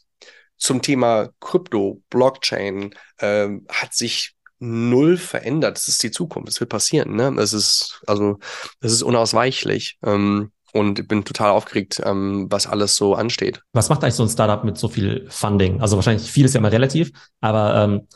zum 0.55 0.81
Thema 0.81 1.29
Krypto, 1.39 2.01
Blockchain 2.09 2.95
ähm, 3.19 3.67
hat 3.69 3.93
sich 3.93 4.36
null 4.59 5.17
verändert. 5.17 5.77
Das 5.77 5.87
ist 5.87 6.01
die 6.03 6.11
Zukunft. 6.11 6.47
Das 6.47 6.59
wird 6.59 6.69
passieren. 6.69 7.15
Ne? 7.15 7.33
Das 7.35 7.53
ist 7.53 8.01
also, 8.07 8.39
das 8.79 8.91
ist 8.91 9.03
unausweichlich. 9.03 9.97
Ähm, 10.03 10.51
und 10.73 10.99
ich 10.99 11.07
bin 11.07 11.23
total 11.23 11.51
aufgeregt, 11.51 12.01
ähm, 12.03 12.47
was 12.49 12.67
alles 12.67 12.95
so 12.95 13.15
ansteht. 13.15 13.61
Was 13.73 13.89
macht 13.89 14.03
eigentlich 14.03 14.15
so 14.15 14.23
ein 14.23 14.29
Startup 14.29 14.63
mit 14.63 14.77
so 14.77 14.89
viel 14.89 15.25
Funding? 15.29 15.81
Also 15.81 15.95
wahrscheinlich 15.95 16.29
viel 16.29 16.45
ist 16.45 16.53
ja 16.53 16.59
immer 16.59 16.71
relativ, 16.71 17.11
aber 17.41 17.83
ähm, 17.83 18.07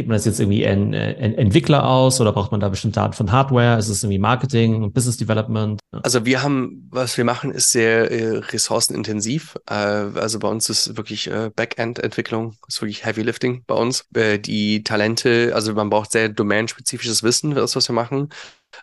Gibt 0.00 0.08
man 0.08 0.16
das 0.16 0.24
jetzt 0.24 0.40
irgendwie 0.40 0.62
in, 0.62 0.94
in 0.94 1.34
Entwickler 1.34 1.86
aus 1.86 2.22
oder 2.22 2.32
braucht 2.32 2.52
man 2.52 2.60
da 2.60 2.70
bestimmte 2.70 3.02
Art 3.02 3.14
von 3.14 3.30
Hardware? 3.30 3.78
Ist 3.78 3.90
es 3.90 4.02
irgendwie 4.02 4.18
Marketing 4.18 4.82
und 4.82 4.94
Business 4.94 5.18
Development? 5.18 5.78
Also 5.90 6.24
wir 6.24 6.42
haben, 6.42 6.88
was 6.90 7.18
wir 7.18 7.26
machen, 7.26 7.50
ist 7.50 7.68
sehr 7.68 8.10
äh, 8.10 8.38
ressourcenintensiv. 8.38 9.56
Äh, 9.68 9.74
also 9.74 10.38
bei 10.38 10.48
uns 10.48 10.70
ist 10.70 10.96
wirklich 10.96 11.26
äh, 11.26 11.50
Backend-Entwicklung, 11.54 12.56
ist 12.66 12.80
wirklich 12.80 13.04
Heavy 13.04 13.20
Lifting 13.20 13.62
bei 13.66 13.74
uns. 13.74 14.06
Äh, 14.14 14.38
die 14.38 14.82
Talente, 14.84 15.52
also 15.54 15.74
man 15.74 15.90
braucht 15.90 16.12
sehr 16.12 16.30
domänenspezifisches 16.30 17.22
Wissen, 17.22 17.54
das, 17.54 17.76
was 17.76 17.86
wir 17.86 17.94
machen. 17.94 18.30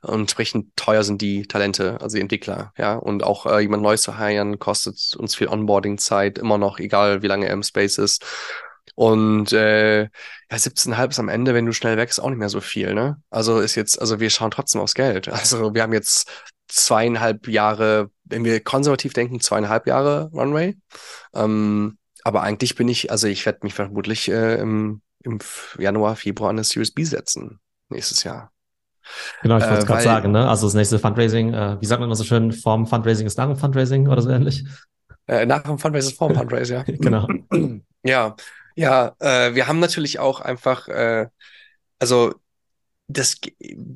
Und 0.03 0.19
entsprechend 0.19 0.75
teuer 0.75 1.03
sind 1.03 1.23
die 1.23 1.47
Talente, 1.47 1.99
also 1.99 2.17
die 2.17 2.21
Entwickler, 2.21 2.73
ja. 2.77 2.93
Und 2.93 3.23
auch 3.23 3.47
äh, 3.47 3.61
jemand 3.61 3.81
Neues 3.81 4.03
zu 4.03 4.19
heiren, 4.19 4.59
kostet 4.59 5.15
uns 5.17 5.33
viel 5.33 5.47
Onboarding-Zeit, 5.47 6.37
immer 6.37 6.59
noch, 6.59 6.77
egal 6.77 7.23
wie 7.23 7.27
lange 7.27 7.47
er 7.47 7.53
im 7.53 7.63
Space 7.63 7.97
ist. 7.97 8.23
Und 8.95 9.51
äh, 9.53 10.03
ja, 10.03 10.09
17,5 10.51 11.09
ist 11.09 11.19
am 11.19 11.29
Ende, 11.29 11.53
wenn 11.53 11.65
du 11.65 11.73
schnell 11.73 11.97
wächst, 11.97 12.21
auch 12.21 12.29
nicht 12.29 12.39
mehr 12.39 12.49
so 12.49 12.61
viel, 12.61 12.93
ne? 12.93 13.21
Also 13.29 13.59
ist 13.59 13.75
jetzt, 13.75 13.99
also 13.99 14.19
wir 14.19 14.29
schauen 14.29 14.51
trotzdem 14.51 14.81
aufs 14.81 14.93
Geld. 14.95 15.27
Also 15.31 15.73
wir 15.73 15.83
haben 15.83 15.93
jetzt 15.93 16.29
zweieinhalb 16.67 17.47
Jahre, 17.47 18.09
wenn 18.25 18.43
wir 18.43 18.59
konservativ 18.61 19.13
denken, 19.13 19.39
zweieinhalb 19.39 19.87
Jahre 19.87 20.29
Runway. 20.33 20.75
Ähm, 21.33 21.97
aber 22.23 22.41
eigentlich 22.41 22.75
bin 22.75 22.89
ich, 22.89 23.11
also 23.11 23.27
ich 23.27 23.45
werde 23.45 23.59
mich 23.63 23.73
vermutlich 23.73 24.29
äh, 24.29 24.55
im, 24.55 25.01
im 25.23 25.39
Januar, 25.77 26.15
Februar 26.15 26.49
an 26.49 26.57
eine 26.57 26.63
Series 26.63 26.93
B 26.93 27.03
setzen 27.03 27.59
nächstes 27.89 28.23
Jahr. 28.23 28.51
Genau, 29.41 29.57
ich 29.57 29.63
wollte 29.63 29.77
es 29.77 29.83
äh, 29.83 29.87
gerade 29.87 30.03
sagen, 30.03 30.31
ne? 30.31 30.49
Also 30.49 30.67
das 30.67 30.73
nächste 30.73 30.99
Fundraising, 30.99 31.53
äh, 31.53 31.77
wie 31.79 31.85
sagt 31.85 31.99
man 31.99 32.09
immer 32.09 32.15
so 32.15 32.23
schön, 32.23 32.51
vorm 32.51 32.87
Fundraising 32.87 33.25
ist 33.25 33.37
nach 33.37 33.47
dem 33.47 33.55
Fundraising 33.55 34.07
oder 34.07 34.21
so 34.21 34.29
ähnlich? 34.29 34.65
Äh, 35.27 35.45
nach 35.45 35.63
dem 35.63 35.77
Fundraising 35.79 36.11
ist 36.11 36.17
vorm 36.17 36.35
Fundraising, 36.35 36.77
ja. 36.77 36.83
genau. 36.83 37.27
Ja, 38.03 38.35
ja, 38.77 39.15
äh, 39.19 39.55
wir 39.55 39.67
haben 39.67 39.79
natürlich 39.79 40.19
auch 40.19 40.39
einfach, 40.39 40.87
äh, 40.87 41.27
also 41.99 42.35
das, 43.07 43.37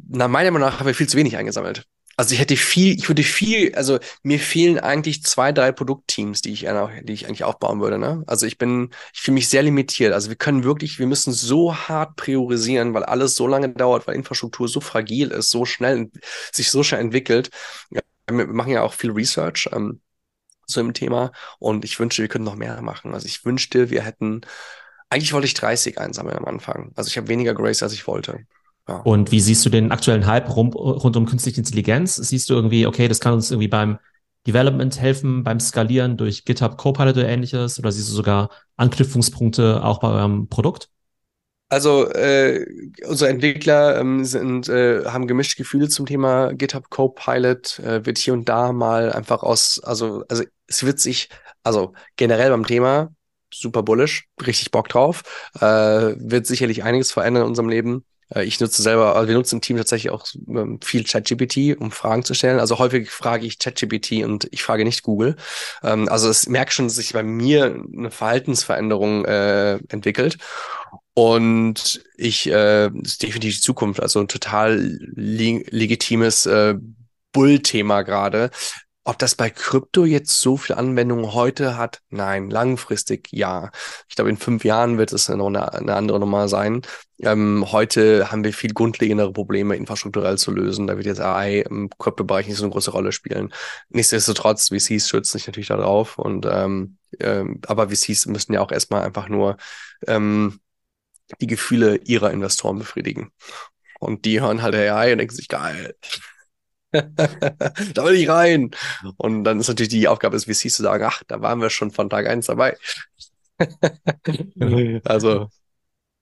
nach 0.09 0.27
meiner 0.27 0.49
Meinung 0.51 0.67
nach 0.67 0.79
haben 0.79 0.87
wir 0.87 0.95
viel 0.95 1.07
zu 1.07 1.17
wenig 1.17 1.37
eingesammelt. 1.37 1.85
Also 2.17 2.33
ich 2.33 2.39
hätte 2.39 2.57
viel, 2.57 2.95
ich 2.97 3.07
würde 3.07 3.23
viel, 3.23 3.73
also 3.75 3.99
mir 4.23 4.39
fehlen 4.39 4.79
eigentlich 4.79 5.23
zwei, 5.23 5.51
drei 5.51 5.71
Produktteams, 5.71 6.41
die 6.41 6.51
ich, 6.51 6.67
die 7.03 7.13
ich 7.13 7.25
eigentlich 7.27 7.43
aufbauen 7.43 7.79
würde. 7.79 7.99
Ne? 7.99 8.23
Also 8.27 8.47
ich 8.47 8.57
bin, 8.57 8.89
ich 9.13 9.21
fühle 9.21 9.35
mich 9.35 9.49
sehr 9.49 9.63
limitiert. 9.63 10.13
Also 10.13 10.29
wir 10.29 10.35
können 10.35 10.63
wirklich, 10.63 10.99
wir 10.99 11.07
müssen 11.07 11.31
so 11.31 11.75
hart 11.75 12.15
priorisieren, 12.15 12.93
weil 12.93 13.03
alles 13.03 13.35
so 13.35 13.47
lange 13.47 13.69
dauert, 13.69 14.07
weil 14.07 14.15
Infrastruktur 14.15 14.67
so 14.67 14.81
fragil 14.81 15.31
ist, 15.31 15.51
so 15.51 15.65
schnell, 15.65 16.11
sich 16.51 16.71
so 16.71 16.83
schnell 16.83 17.01
entwickelt. 17.01 17.49
Wir 17.89 18.47
machen 18.47 18.71
ja 18.71 18.81
auch 18.81 18.93
viel 18.93 19.11
Research 19.11 19.69
ähm, 19.71 20.01
so 20.71 20.81
im 20.81 20.93
Thema 20.93 21.31
und 21.59 21.85
ich 21.85 21.99
wünschte, 21.99 22.21
wir 22.21 22.29
könnten 22.29 22.45
noch 22.45 22.55
mehr 22.55 22.81
machen. 22.81 23.13
Also 23.13 23.27
ich 23.27 23.45
wünschte, 23.45 23.89
wir 23.89 24.01
hätten, 24.01 24.41
eigentlich 25.09 25.33
wollte 25.33 25.47
ich 25.47 25.53
30 25.53 25.99
einsammeln 25.99 26.37
am 26.37 26.45
Anfang. 26.45 26.91
Also 26.95 27.09
ich 27.09 27.17
habe 27.17 27.27
weniger 27.27 27.53
Grace, 27.53 27.83
als 27.83 27.93
ich 27.93 28.07
wollte. 28.07 28.45
Ja. 28.87 28.97
Und 28.97 29.31
wie 29.31 29.39
siehst 29.39 29.65
du 29.65 29.69
den 29.69 29.91
aktuellen 29.91 30.25
Hype 30.25 30.55
rund, 30.55 30.75
rund 30.75 31.15
um 31.15 31.25
künstliche 31.25 31.59
Intelligenz? 31.59 32.15
Siehst 32.15 32.49
du 32.49 32.53
irgendwie, 32.53 32.87
okay, 32.87 33.07
das 33.07 33.19
kann 33.19 33.33
uns 33.33 33.51
irgendwie 33.51 33.67
beim 33.67 33.99
Development 34.47 34.99
helfen, 34.99 35.43
beim 35.43 35.59
Skalieren 35.59 36.17
durch 36.17 36.45
GitHub 36.45 36.77
Copilot 36.77 37.17
oder 37.17 37.27
ähnliches? 37.27 37.79
Oder 37.79 37.91
siehst 37.91 38.09
du 38.09 38.13
sogar 38.13 38.49
Anknüpfungspunkte 38.77 39.83
auch 39.83 39.99
bei 39.99 40.09
eurem 40.09 40.47
Produkt? 40.47 40.89
Also 41.69 42.09
äh, 42.09 42.65
unsere 43.07 43.29
Entwickler 43.29 43.97
ähm, 43.97 44.25
sind, 44.25 44.67
äh, 44.67 45.05
haben 45.05 45.25
gemischte 45.25 45.55
Gefühle 45.55 45.87
zum 45.87 46.05
Thema 46.05 46.53
GitHub 46.53 46.89
Copilot. 46.89 47.79
Äh, 47.79 48.05
wird 48.05 48.17
hier 48.17 48.33
und 48.33 48.49
da 48.49 48.73
mal 48.73 49.13
einfach 49.13 49.41
aus, 49.41 49.79
also, 49.81 50.25
also 50.27 50.43
es 50.71 50.83
wird 50.83 50.99
sich, 50.99 51.29
also 51.63 51.93
generell 52.15 52.49
beim 52.49 52.65
Thema 52.65 53.09
super 53.53 53.83
bullish, 53.83 54.27
richtig 54.45 54.71
Bock 54.71 54.87
drauf. 54.87 55.23
Äh, 55.59 55.61
wird 55.61 56.47
sicherlich 56.47 56.83
einiges 56.83 57.11
verändern 57.11 57.43
in 57.43 57.49
unserem 57.49 57.67
Leben. 57.67 58.05
Äh, 58.33 58.45
ich 58.45 58.59
nutze 58.59 58.81
selber, 58.81 59.15
also 59.15 59.27
wir 59.27 59.35
nutzen 59.35 59.55
im 59.55 59.61
Team 59.61 59.75
tatsächlich 59.75 60.11
auch 60.11 60.25
ähm, 60.47 60.79
viel 60.81 61.03
ChatGPT, 61.03 61.77
um 61.77 61.91
Fragen 61.91 62.23
zu 62.23 62.33
stellen. 62.33 62.59
Also 62.59 62.79
häufig 62.79 63.09
frage 63.11 63.45
ich 63.45 63.59
ChatGPT 63.59 64.23
und 64.23 64.47
ich 64.51 64.63
frage 64.63 64.85
nicht 64.85 65.03
Google. 65.03 65.35
Ähm, 65.83 66.07
also 66.07 66.29
es 66.29 66.47
merkt 66.47 66.71
schon, 66.71 66.85
dass 66.87 66.95
sich 66.95 67.11
bei 67.11 67.23
mir 67.23 67.83
eine 67.95 68.09
Verhaltensveränderung 68.09 69.25
äh, 69.25 69.73
entwickelt. 69.89 70.37
Und 71.13 72.01
ich, 72.15 72.49
äh, 72.49 72.87
ist 73.01 73.21
definitiv 73.21 73.55
die 73.55 73.61
Zukunft, 73.61 74.01
also 74.01 74.21
ein 74.21 74.29
total 74.29 74.77
legitimes 74.79 76.45
äh, 76.45 76.75
Bull-Thema 77.33 78.03
gerade. 78.03 78.49
Ob 79.03 79.17
das 79.17 79.33
bei 79.33 79.49
Krypto 79.49 80.05
jetzt 80.05 80.39
so 80.39 80.57
viel 80.57 80.75
Anwendung 80.75 81.33
heute 81.33 81.75
hat? 81.75 82.01
Nein, 82.09 82.51
langfristig 82.51 83.29
ja. 83.31 83.71
Ich 84.07 84.15
glaube, 84.15 84.29
in 84.29 84.37
fünf 84.37 84.63
Jahren 84.63 84.99
wird 84.99 85.11
es 85.11 85.27
noch 85.27 85.47
eine, 85.47 85.73
eine 85.73 85.95
andere 85.95 86.19
Nummer 86.19 86.47
sein. 86.47 86.83
Ähm, 87.19 87.65
heute 87.71 88.31
haben 88.31 88.43
wir 88.43 88.53
viel 88.53 88.73
grundlegendere 88.73 89.33
Probleme 89.33 89.75
infrastrukturell 89.75 90.37
zu 90.37 90.51
lösen. 90.51 90.85
Da 90.85 90.97
wird 90.97 91.07
jetzt 91.07 91.19
AI 91.19 91.61
im 91.61 91.89
Kryptobereich 91.97 92.47
nicht 92.47 92.57
so 92.57 92.63
eine 92.63 92.71
große 92.73 92.91
Rolle 92.91 93.11
spielen. 93.11 93.51
Nichtsdestotrotz, 93.89 94.69
VCs 94.69 95.09
schützen 95.09 95.39
sich 95.39 95.47
natürlich 95.47 95.69
darauf. 95.69 96.19
Und 96.19 96.45
ähm, 96.45 96.97
ähm, 97.19 97.59
aber 97.65 97.89
VCs 97.89 98.27
müssen 98.27 98.53
ja 98.53 98.61
auch 98.61 98.71
erstmal 98.71 99.01
einfach 99.01 99.29
nur 99.29 99.57
ähm, 100.05 100.59
die 101.39 101.47
Gefühle 101.47 101.97
ihrer 101.97 102.31
Investoren 102.31 102.77
befriedigen. 102.77 103.31
Und 103.99 104.25
die 104.25 104.41
hören 104.41 104.61
halt 104.61 104.75
AI 104.75 105.11
und 105.13 105.19
denken 105.19 105.35
sich, 105.35 105.47
geil, 105.47 105.95
da 106.91 108.05
will 108.05 108.15
ich 108.15 108.29
rein. 108.29 108.71
Und 109.17 109.43
dann 109.43 109.59
ist 109.59 109.67
natürlich 109.67 109.89
die 109.89 110.07
Aufgabe 110.07 110.35
des 110.35 110.45
VCs 110.45 110.75
zu 110.75 110.83
sagen, 110.83 111.03
ach, 111.05 111.23
da 111.27 111.41
waren 111.41 111.61
wir 111.61 111.69
schon 111.69 111.91
von 111.91 112.09
Tag 112.09 112.27
eins 112.27 112.47
dabei. 112.47 112.77
Also. 115.03 115.49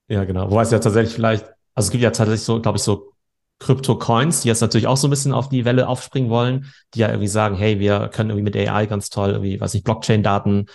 Ja, 0.08 0.24
genau. 0.24 0.50
Wobei 0.50 0.60
es 0.60 0.70
ja 0.70 0.78
tatsächlich 0.78 1.14
vielleicht, 1.14 1.44
also 1.74 1.86
es 1.86 1.90
gibt 1.90 2.02
ja 2.02 2.10
tatsächlich 2.10 2.42
so, 2.42 2.60
glaube 2.60 2.76
ich, 2.76 2.82
so 2.82 3.14
Crypto-Coins, 3.60 4.42
die 4.42 4.48
jetzt 4.48 4.60
natürlich 4.60 4.86
auch 4.86 4.96
so 4.96 5.06
ein 5.06 5.10
bisschen 5.10 5.32
auf 5.32 5.48
die 5.48 5.64
Welle 5.64 5.88
aufspringen 5.88 6.28
wollen, 6.28 6.72
die 6.92 7.00
ja 7.00 7.08
irgendwie 7.08 7.28
sagen, 7.28 7.56
hey, 7.56 7.78
wir 7.78 8.08
können 8.08 8.30
irgendwie 8.30 8.44
mit 8.44 8.56
AI 8.56 8.86
ganz 8.86 9.10
toll 9.10 9.30
irgendwie, 9.30 9.60
weiß 9.60 9.74
ich, 9.74 9.84
Blockchain-Daten 9.84 10.66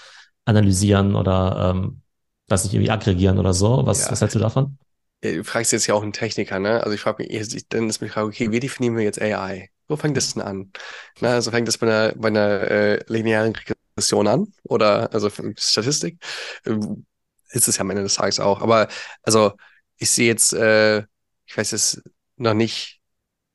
analysieren 0.45 1.15
oder, 1.15 1.73
ähm, 1.75 2.01
weiß 2.47 2.65
ich, 2.65 2.73
irgendwie 2.73 2.91
aggregieren 2.91 3.39
oder 3.39 3.53
so. 3.53 3.85
Was, 3.85 4.05
ja. 4.05 4.11
was 4.11 4.21
hältst 4.21 4.35
du 4.35 4.39
davon? 4.39 4.77
Du 5.21 5.43
fragst 5.43 5.71
jetzt 5.71 5.87
ja 5.87 5.95
auch 5.95 6.03
einen 6.03 6.13
Techniker, 6.13 6.59
ne? 6.59 6.83
Also 6.83 6.93
ich 6.93 7.01
frage 7.01 7.23
mich, 7.23 7.67
dann 7.69 7.89
ist 7.89 8.01
mir 8.01 8.07
die 8.07 8.13
Frage, 8.13 8.27
okay, 8.27 8.51
wie 8.51 8.59
definieren 8.59 8.95
wir 8.95 9.03
jetzt 9.03 9.21
AI? 9.21 9.69
Wo 9.87 9.95
fängt 9.95 10.17
das 10.17 10.33
denn 10.33 10.41
an? 10.43 10.71
Na, 11.19 11.33
also 11.33 11.51
fängt 11.51 11.67
das 11.67 11.77
bei 11.77 11.87
einer, 11.87 12.15
bei 12.15 12.29
einer 12.29 12.61
äh, 12.71 13.03
linearen 13.07 13.53
Regression 13.55 14.27
an? 14.27 14.53
Oder 14.63 15.13
also 15.13 15.29
Statistik? 15.57 16.17
Ähm, 16.65 17.05
ist 17.49 17.67
es 17.67 17.77
ja 17.77 17.81
am 17.81 17.89
Ende 17.89 18.03
des 18.03 18.15
Tages 18.15 18.39
auch. 18.39 18.61
Aber 18.61 18.87
also 19.23 19.53
ich 19.97 20.09
sehe 20.09 20.27
jetzt, 20.27 20.53
äh, 20.53 20.99
ich 21.45 21.57
weiß 21.57 21.71
jetzt 21.71 22.01
noch 22.37 22.53
nicht, 22.53 22.99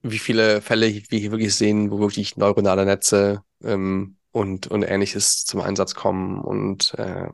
wie 0.03 0.19
viele 0.19 0.62
Fälle 0.62 0.87
wir 0.87 1.19
hier 1.19 1.31
wirklich 1.31 1.55
sehen, 1.55 1.90
wo 1.90 2.01
wirklich 2.01 2.37
neuronale 2.37 2.87
Netze 2.87 3.43
ähm, 3.62 4.16
und, 4.31 4.69
und 4.69 4.83
ähnliches 4.83 5.45
zum 5.45 5.61
Einsatz 5.61 5.95
kommen. 5.95 6.40
Und 6.40 6.95
äh, 6.95 7.29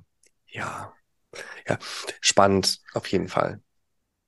ja, 0.48 0.92
ja, 1.68 1.78
spannend 2.20 2.80
auf 2.94 3.06
jeden 3.08 3.28
Fall. 3.28 3.60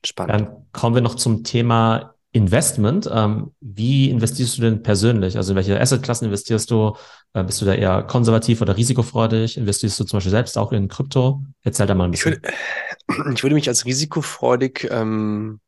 Spannend. 0.05 0.49
Dann 0.49 0.67
kommen 0.73 0.95
wir 0.95 1.03
noch 1.03 1.17
zum 1.17 1.43
Thema 1.43 2.15
Investment. 2.33 3.09
Ähm, 3.13 3.53
wie 3.61 4.11
investierst 4.11 4.59
du 4.59 4.63
denn 4.63 4.83
persönlich? 4.83 5.37
Also 5.37 5.53
in 5.53 5.57
welche 5.57 5.81
Assetklassen 5.81 6.27
investierst 6.27 6.71
du? 6.71 6.97
Äh, 7.33 7.45
bist 7.45 7.61
du 7.61 7.65
da 7.65 7.75
eher 7.75 8.03
konservativ 8.03 8.61
oder 8.61 8.77
risikofreudig? 8.77 9.57
Investierst 9.57 9.99
du 9.99 10.05
zum 10.05 10.19
Beispiel 10.19 10.31
selbst 10.31 10.59
auch 10.59 10.73
in 10.73 10.89
Krypto? 10.89 11.43
Erzähl 11.63 11.87
da 11.87 11.95
mal 11.95 12.05
ein 12.05 12.11
bisschen. 12.11 12.35
Ich 12.35 13.17
würde, 13.19 13.35
ich 13.35 13.43
würde 13.43 13.55
mich 13.55 13.69
als 13.69 13.87
risikofreudig 13.87 14.89
ähm, 14.91 15.61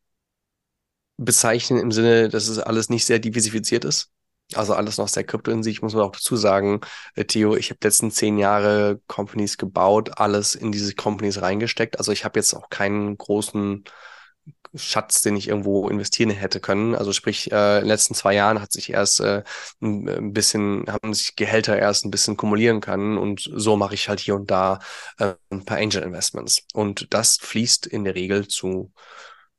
bezeichnen 1.17 1.79
im 1.79 1.91
Sinne, 1.91 2.29
dass 2.29 2.47
es 2.47 2.59
alles 2.59 2.89
nicht 2.89 3.05
sehr 3.05 3.19
diversifiziert 3.19 3.85
ist. 3.85 4.11
Also 4.53 4.73
alles 4.73 4.97
noch 4.97 5.07
sehr 5.07 5.23
krypto 5.23 5.49
in 5.49 5.63
sich, 5.63 5.81
muss 5.81 5.93
man 5.93 6.03
auch 6.03 6.11
dazu 6.11 6.35
sagen. 6.35 6.81
Äh, 7.15 7.25
Theo, 7.25 7.55
ich 7.55 7.69
habe 7.69 7.79
letzten 7.83 8.11
zehn 8.11 8.37
Jahre 8.37 8.99
Companies 9.07 9.57
gebaut, 9.57 10.11
alles 10.19 10.55
in 10.55 10.71
diese 10.71 10.93
Companies 10.93 11.41
reingesteckt. 11.41 11.97
Also 11.97 12.11
ich 12.11 12.25
habe 12.25 12.37
jetzt 12.37 12.53
auch 12.53 12.69
keinen 12.69 13.17
großen 13.17 13.83
Schatz, 14.75 15.21
den 15.21 15.35
ich 15.35 15.47
irgendwo 15.47 15.89
investieren 15.89 16.29
hätte 16.29 16.59
können. 16.59 16.95
Also 16.95 17.13
sprich, 17.13 17.51
äh, 17.51 17.77
in 17.77 17.81
den 17.81 17.87
letzten 17.87 18.13
zwei 18.15 18.33
Jahren 18.33 18.61
hat 18.61 18.71
sich 18.71 18.91
erst 18.91 19.19
äh, 19.21 19.43
ein 19.81 20.33
bisschen, 20.33 20.85
haben 20.87 21.13
sich 21.13 21.35
Gehälter 21.35 21.77
erst 21.77 22.05
ein 22.05 22.11
bisschen 22.11 22.37
kumulieren 22.37 22.81
können 22.81 23.17
und 23.17 23.49
so 23.53 23.75
mache 23.77 23.95
ich 23.95 24.09
halt 24.09 24.19
hier 24.19 24.35
und 24.35 24.49
da 24.51 24.79
äh, 25.17 25.33
ein 25.49 25.65
paar 25.65 25.77
Angel 25.77 26.03
Investments. 26.03 26.63
Und 26.73 27.13
das 27.13 27.37
fließt 27.37 27.87
in 27.87 28.03
der 28.03 28.15
Regel 28.15 28.47
zu 28.47 28.91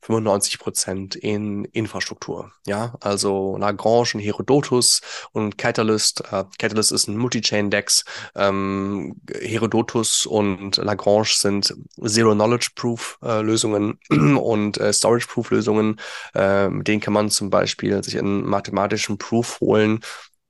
95 0.03 0.59
Prozent 0.59 1.15
in 1.15 1.65
Infrastruktur. 1.65 2.51
Ja, 2.65 2.95
also 2.99 3.57
Lagrange 3.57 4.11
und 4.13 4.19
Herodotus 4.19 5.01
und 5.31 5.57
Catalyst. 5.57 6.23
Äh, 6.31 6.43
Catalyst 6.59 6.91
ist 6.91 7.07
ein 7.07 7.17
Multi-Chain-Dex. 7.17 8.05
Ähm, 8.35 9.15
Herodotus 9.31 10.25
und 10.25 10.77
Lagrange 10.77 11.29
sind 11.29 11.73
Zero-Knowledge-Proof-Lösungen 12.05 13.99
äh, 14.09 14.15
und 14.35 14.77
äh, 14.77 14.91
Storage-Proof-Lösungen. 14.91 15.99
Äh, 16.35 16.69
mit 16.69 16.87
kann 17.01 17.13
man 17.13 17.29
zum 17.29 17.49
Beispiel 17.49 18.03
sich 18.03 18.17
einen 18.17 18.45
mathematischen 18.45 19.17
Proof 19.17 19.59
holen, 19.59 20.01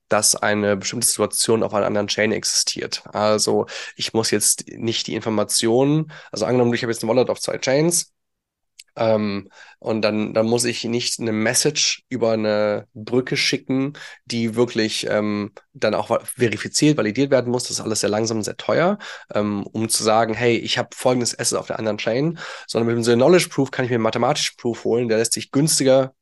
dass 0.10 0.36
eine 0.36 0.78
bestimmte 0.78 1.08
Situation 1.08 1.63
auf 1.63 1.74
einer 1.74 1.88
anderen 1.88 2.08
Chain 2.08 2.32
existiert. 2.32 3.04
Also 3.12 3.66
ich 3.96 4.13
muss 4.13 4.30
jetzt 4.32 4.68
nicht 4.68 5.08
die 5.08 5.16
Informationen, 5.16 6.12
also 6.32 6.46
angenommen, 6.46 6.74
ich 6.74 6.84
habe 6.84 6.92
jetzt 6.92 7.04
eine 7.04 7.10
Wallet 7.12 7.30
auf 7.30 7.39
zwei 7.39 7.58
Chains, 7.58 8.12
ähm, 8.96 9.50
und 9.80 10.02
dann, 10.02 10.34
dann 10.34 10.46
muss 10.46 10.66
ich 10.66 10.84
nicht 10.84 11.20
eine 11.20 11.32
Message 11.32 12.04
über 12.10 12.32
eine 12.34 12.88
Brücke 12.94 13.38
schicken, 13.38 13.94
die 14.26 14.56
wirklich 14.56 15.08
ähm, 15.10 15.52
dann 15.74 15.96
auch 15.96 16.22
verifiziert, 16.24 16.98
validiert 16.98 17.32
werden 17.32 17.52
muss. 17.52 17.64
Das 17.64 17.72
ist 17.72 17.82
alles 17.82 18.02
sehr 18.02 18.10
langsam 18.10 18.38
und 18.38 18.44
sehr 18.44 18.58
teuer, 18.58 18.98
ähm, 19.34 19.66
um 19.72 19.90
zu 19.90 20.04
sagen, 20.04 20.34
hey, 20.34 20.58
ich 20.58 20.78
habe 20.78 20.90
folgendes 20.94 21.38
Asset 21.38 21.58
auf 21.58 21.68
der 21.68 21.80
anderen 21.80 21.98
Chain, 21.98 22.38
sondern 22.68 22.88
mit 22.88 22.96
dem 22.96 23.04
Zero 23.04 23.18
Knowledge 23.18 23.50
Proof 23.50 23.72
kann 23.72 23.86
ich 23.86 23.90
mir 23.92 23.96
einen 23.96 24.04
mathematischen 24.04 24.58
Proof 24.58 24.84
holen, 24.84 25.08
der 25.08 25.18
lässt 25.18 25.34
sich 25.34 25.52
günstiger 25.52 26.14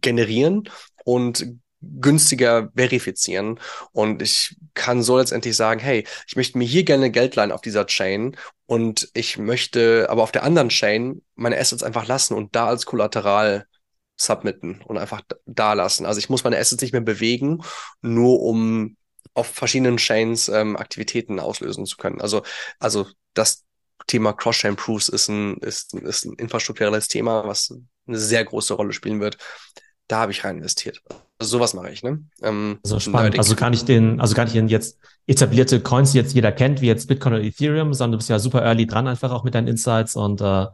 generieren 0.00 0.68
und 1.04 1.46
günstiger 1.82 2.70
verifizieren. 2.74 3.60
Und 3.92 4.22
ich 4.22 4.56
kann 4.74 5.02
so 5.02 5.18
letztendlich 5.18 5.56
sagen, 5.56 5.80
hey, 5.80 6.06
ich 6.26 6.36
möchte 6.36 6.58
mir 6.58 6.64
hier 6.64 6.84
gerne 6.84 7.10
Geld 7.10 7.36
leihen 7.36 7.52
auf 7.52 7.60
dieser 7.60 7.86
Chain 7.86 8.36
und 8.66 9.10
ich 9.14 9.38
möchte 9.38 10.06
aber 10.08 10.22
auf 10.22 10.32
der 10.32 10.44
anderen 10.44 10.68
Chain 10.68 11.22
meine 11.34 11.58
Assets 11.58 11.82
einfach 11.82 12.06
lassen 12.06 12.34
und 12.34 12.54
da 12.54 12.66
als 12.66 12.86
Kollateral 12.86 13.66
submitten 14.16 14.82
und 14.82 14.98
einfach 14.98 15.22
da 15.46 15.72
lassen. 15.72 16.06
Also 16.06 16.18
ich 16.18 16.30
muss 16.30 16.44
meine 16.44 16.58
Assets 16.58 16.82
nicht 16.82 16.92
mehr 16.92 17.00
bewegen, 17.00 17.62
nur 18.00 18.40
um 18.40 18.96
auf 19.34 19.46
verschiedenen 19.48 19.96
Chains 19.96 20.48
ähm, 20.48 20.76
Aktivitäten 20.76 21.40
auslösen 21.40 21.86
zu 21.86 21.96
können. 21.96 22.20
Also, 22.20 22.42
also 22.78 23.06
das 23.34 23.64
Thema 24.06 24.32
Cross-Chain 24.32 24.76
Proofs 24.76 25.08
ist 25.08 25.28
ein, 25.28 25.56
ist, 25.58 25.94
ist 25.94 26.26
ein 26.26 26.34
infrastrukturelles 26.34 27.08
Thema, 27.08 27.46
was 27.46 27.74
eine 28.06 28.18
sehr 28.18 28.44
große 28.44 28.74
Rolle 28.74 28.92
spielen 28.92 29.20
wird 29.20 29.38
da 30.12 30.20
habe 30.20 30.32
ich 30.32 30.44
rein 30.44 30.58
investiert. 30.58 31.02
Also 31.42 31.58
sowas 31.58 31.74
mache 31.74 31.90
ich, 31.90 32.04
ne? 32.04 32.20
Ähm, 32.40 32.78
also 32.84 33.00
spannend. 33.00 33.36
Also 33.36 33.56
gar 33.56 33.68
nicht 33.68 33.88
den, 33.88 34.20
also 34.20 34.36
gar 34.36 34.44
nicht 34.44 34.54
in 34.54 34.68
jetzt 34.68 35.00
etablierte 35.26 35.80
Coins, 35.80 36.12
die 36.12 36.18
jetzt 36.18 36.34
jeder 36.34 36.52
kennt, 36.52 36.80
wie 36.80 36.86
jetzt 36.86 37.08
Bitcoin 37.08 37.34
oder 37.34 37.42
Ethereum, 37.42 37.92
sondern 37.94 38.12
du 38.12 38.18
bist 38.18 38.30
ja 38.30 38.38
super 38.38 38.62
early 38.62 38.86
dran, 38.86 39.08
einfach 39.08 39.32
auch 39.32 39.42
mit 39.42 39.56
deinen 39.56 39.66
Insights 39.66 40.14
und 40.14 40.40
äh, 40.40 40.66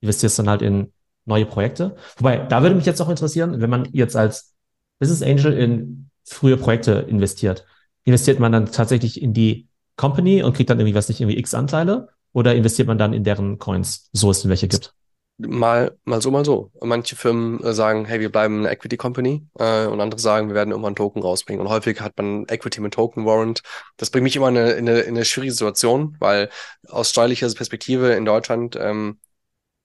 investierst 0.00 0.40
dann 0.40 0.48
halt 0.48 0.62
in 0.62 0.92
neue 1.26 1.46
Projekte. 1.46 1.94
Wobei, 2.16 2.38
da 2.38 2.60
würde 2.62 2.74
mich 2.74 2.86
jetzt 2.86 3.00
auch 3.00 3.08
interessieren, 3.08 3.60
wenn 3.60 3.70
man 3.70 3.88
jetzt 3.92 4.16
als 4.16 4.52
Business 4.98 5.22
Angel 5.22 5.52
in 5.52 6.10
frühe 6.24 6.56
Projekte 6.56 7.06
investiert, 7.08 7.64
investiert 8.02 8.40
man 8.40 8.50
dann 8.50 8.66
tatsächlich 8.66 9.22
in 9.22 9.32
die 9.32 9.68
Company 9.94 10.42
und 10.42 10.56
kriegt 10.56 10.70
dann 10.70 10.80
irgendwie, 10.80 10.96
was 10.96 11.08
nicht, 11.08 11.20
irgendwie 11.20 11.38
x 11.38 11.54
Anteile? 11.54 12.08
Oder 12.32 12.56
investiert 12.56 12.88
man 12.88 12.98
dann 12.98 13.12
in 13.12 13.22
deren 13.22 13.60
Coins, 13.60 14.10
so 14.12 14.32
es 14.32 14.42
denn 14.42 14.50
welche 14.50 14.66
gibt? 14.66 14.92
Mal, 15.38 15.98
mal 16.04 16.22
so, 16.22 16.30
mal 16.30 16.46
so. 16.46 16.70
Manche 16.80 17.14
Firmen 17.14 17.62
äh, 17.62 17.74
sagen, 17.74 18.06
hey, 18.06 18.20
wir 18.20 18.32
bleiben 18.32 18.60
eine 18.60 18.70
Equity 18.70 18.96
Company 18.96 19.46
äh, 19.58 19.84
und 19.84 20.00
andere 20.00 20.18
sagen, 20.18 20.48
wir 20.48 20.54
werden 20.54 20.70
irgendwann 20.70 20.96
Token 20.96 21.20
rausbringen. 21.22 21.60
Und 21.60 21.70
häufig 21.70 22.00
hat 22.00 22.16
man 22.16 22.46
Equity 22.48 22.80
mit 22.80 22.94
Token 22.94 23.26
Warrant. 23.26 23.62
Das 23.98 24.08
bringt 24.08 24.24
mich 24.24 24.36
immer 24.36 24.48
in 24.48 24.56
eine, 24.56 24.70
in 24.72 24.88
eine, 24.88 25.00
in 25.00 25.14
eine 25.14 25.26
schwierige 25.26 25.52
Situation, 25.52 26.16
weil 26.20 26.48
aus 26.88 27.10
steuerlicher 27.10 27.52
Perspektive 27.52 28.14
in 28.14 28.24
Deutschland 28.24 28.76
ähm, 28.80 29.20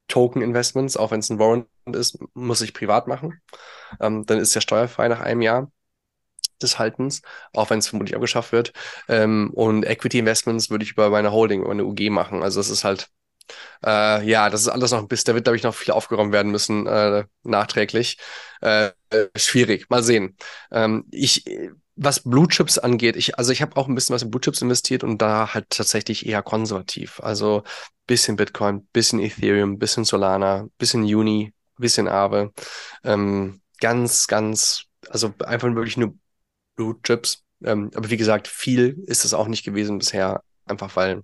Token 0.07 0.41
Investments, 0.41 0.95
auch 0.97 1.11
wenn 1.11 1.19
es 1.19 1.29
ein 1.29 1.39
Warrant 1.39 1.67
ist, 1.93 2.19
muss 2.33 2.61
ich 2.61 2.73
privat 2.73 3.07
machen. 3.07 3.41
Ähm, 3.99 4.25
dann 4.25 4.39
ist 4.39 4.55
ja 4.55 4.61
steuerfrei 4.61 5.09
nach 5.09 5.19
einem 5.19 5.41
Jahr 5.41 5.71
des 6.61 6.79
Haltens, 6.79 7.21
auch 7.53 7.69
wenn 7.69 7.79
es 7.79 7.87
vermutlich 7.87 8.15
abgeschafft 8.15 8.51
wird. 8.53 8.73
Ähm, 9.09 9.51
und 9.53 9.83
Equity 9.85 10.19
Investments 10.19 10.69
würde 10.69 10.83
ich 10.85 10.91
über 10.93 11.09
meine 11.09 11.31
Holding, 11.31 11.61
über 11.61 11.71
eine 11.71 11.85
UG 11.85 12.09
machen. 12.09 12.43
Also 12.43 12.59
das 12.59 12.69
ist 12.69 12.83
halt 12.83 13.09
äh, 13.85 14.27
ja, 14.27 14.49
das 14.49 14.61
ist 14.61 14.67
alles 14.67 14.91
noch 14.91 14.99
ein 14.99 15.07
bisschen, 15.07 15.27
da 15.27 15.35
wird, 15.35 15.45
glaube 15.45 15.57
ich, 15.57 15.63
noch 15.63 15.75
viel 15.75 15.93
aufgeräumt 15.93 16.31
werden 16.33 16.51
müssen, 16.51 16.87
äh, 16.87 17.25
nachträglich. 17.43 18.17
Äh, 18.61 18.91
schwierig, 19.35 19.89
mal 19.89 20.03
sehen. 20.03 20.37
Ähm, 20.71 21.05
ich, 21.11 21.45
was 21.95 22.21
Blue 22.21 22.47
Chips 22.47 22.77
angeht, 22.77 23.15
ich, 23.15 23.37
also 23.37 23.51
ich 23.51 23.61
habe 23.61 23.77
auch 23.77 23.87
ein 23.87 23.95
bisschen 23.95 24.13
was 24.13 24.23
in 24.23 24.31
Blue 24.31 24.41
Chips 24.41 24.61
investiert 24.61 25.03
und 25.03 25.21
da 25.21 25.53
halt 25.53 25.69
tatsächlich 25.69 26.25
eher 26.25 26.41
konservativ. 26.43 27.19
Also 27.21 27.63
bisschen 28.07 28.35
Bitcoin, 28.35 28.87
bisschen 28.87 29.19
Ethereum, 29.19 29.77
bisschen 29.77 30.03
Solana, 30.05 30.67
bisschen 30.77 31.03
Uni, 31.03 31.53
bisschen 31.77 32.07
Aave. 32.07 32.51
Ähm, 33.03 33.61
ganz, 33.79 34.27
ganz, 34.27 34.85
also 35.09 35.33
einfach 35.45 35.73
wirklich 35.75 35.97
nur 35.97 36.15
Blue 36.75 36.95
Chips. 37.03 37.43
Ähm, 37.63 37.91
aber 37.95 38.09
wie 38.09 38.17
gesagt, 38.17 38.47
viel 38.47 39.03
ist 39.05 39.25
es 39.25 39.33
auch 39.33 39.47
nicht 39.47 39.63
gewesen 39.63 39.99
bisher 39.99 40.43
einfach 40.71 40.95
weil 40.95 41.23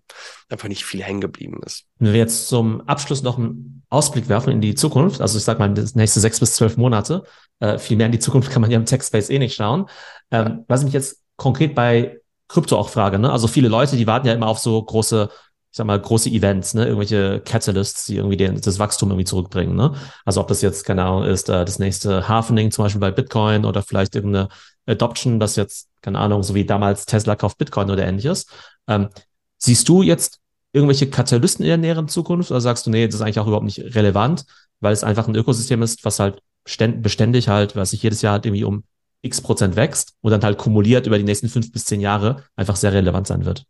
einfach 0.50 0.68
nicht 0.68 0.86
viel 0.86 1.02
hängen 1.02 1.22
geblieben 1.22 1.60
ist. 1.66 1.86
Wenn 2.00 2.14
wir 2.14 2.20
jetzt 2.20 2.48
zum 2.48 2.82
Abschluss 2.88 3.24
noch 3.24 3.38
einen 3.38 3.84
Ausblick 3.90 4.30
werfen 4.30 4.52
in 4.52 4.62
die 4.62 4.76
Zukunft, 4.76 5.22
also 5.22 5.38
ich 5.38 5.44
sag 5.44 5.60
mal, 5.60 5.74
das 5.74 5.96
nächste 5.96 6.20
sechs 6.20 6.40
bis 6.40 6.56
zwölf 6.56 6.78
Monate, 6.78 7.24
äh, 7.60 7.80
viel 7.80 7.98
mehr 7.98 8.06
in 8.06 8.12
die 8.12 8.20
Zukunft 8.20 8.52
kann 8.52 8.62
man 8.62 8.70
ja 8.70 8.78
im 8.78 8.86
Tech-Space 8.86 9.30
eh 9.30 9.40
nicht 9.40 9.56
schauen. 9.56 9.90
Ähm, 10.30 10.66
was 10.68 10.82
ich 10.82 10.86
mich 10.86 10.94
jetzt 10.94 11.24
konkret 11.38 11.74
bei 11.74 12.20
Krypto 12.48 12.78
auch 12.78 12.90
frage, 12.90 13.20
ne? 13.20 13.32
also 13.32 13.48
viele 13.48 13.68
Leute, 13.68 13.98
die 13.98 14.08
warten 14.08 14.28
ja 14.28 14.34
immer 14.34 14.48
auf 14.48 14.60
so 14.60 14.82
große 14.82 15.30
ich 15.72 15.78
sag 15.78 15.86
mal, 15.86 16.00
große 16.00 16.30
Events, 16.30 16.74
ne, 16.74 16.86
irgendwelche 16.86 17.42
Catalysts, 17.42 18.06
die 18.06 18.16
irgendwie 18.16 18.38
den, 18.38 18.60
das 18.60 18.80
Wachstum 18.80 19.10
irgendwie 19.10 19.26
zurückbringen, 19.26 19.76
ne? 19.76 19.94
Also 20.26 20.42
ob 20.42 20.48
das 20.48 20.62
jetzt, 20.62 20.86
keine 20.86 21.04
Ahnung, 21.04 21.26
ist, 21.26 21.50
äh, 21.50 21.66
das 21.66 21.78
nächste 21.78 22.28
Happening 22.28 22.72
zum 22.72 22.86
Beispiel 22.86 23.02
bei 23.02 23.12
Bitcoin 23.12 23.66
oder 23.66 23.84
vielleicht 23.84 24.16
irgendeine 24.16 24.48
Adoption, 24.88 25.40
das 25.40 25.56
jetzt, 25.56 25.90
keine 26.02 26.20
Ahnung, 26.20 26.42
so 26.42 26.56
wie 26.56 26.66
damals 26.66 27.06
Tesla 27.06 27.36
kauft 27.36 27.58
Bitcoin 27.58 27.92
oder 27.92 28.08
ähnliches. 28.08 28.48
Ähm, 28.88 29.10
Siehst 29.58 29.88
du 29.90 30.02
jetzt 30.02 30.40
irgendwelche 30.74 31.10
Katalysten 31.10 31.64
in 31.64 31.70
der 31.70 31.78
näheren 31.78 32.08
Zukunft 32.08 32.52
oder 32.52 32.62
sagst 32.62 32.86
du, 32.86 32.90
nee, 32.90 33.06
das 33.06 33.16
ist 33.16 33.22
eigentlich 33.22 33.40
auch 33.40 33.48
überhaupt 33.48 33.66
nicht 33.66 33.80
relevant, 33.96 34.46
weil 34.80 34.94
es 34.94 35.04
einfach 35.04 35.28
ein 35.28 35.36
Ökosystem 35.36 35.82
ist, 35.82 36.06
was 36.06 36.20
halt 36.20 36.42
beständig 36.64 37.48
halt, 37.48 37.76
was 37.76 37.92
sich 37.92 38.04
jedes 38.04 38.22
Jahr 38.22 38.34
halt 38.34 38.46
irgendwie 38.46 38.64
um 38.64 38.84
x 39.22 39.42
Prozent 39.42 39.76
wächst 39.76 40.16
und 40.22 40.32
dann 40.32 40.44
halt 40.44 40.58
kumuliert 40.58 41.08
über 41.08 41.18
die 41.18 41.24
nächsten 41.24 41.50
fünf 41.50 41.72
bis 41.72 41.86
zehn 41.86 42.02
Jahre 42.02 42.44
einfach 42.56 42.76
sehr 42.76 42.94
relevant 42.94 43.28
sein 43.28 43.46
wird? 43.46 43.66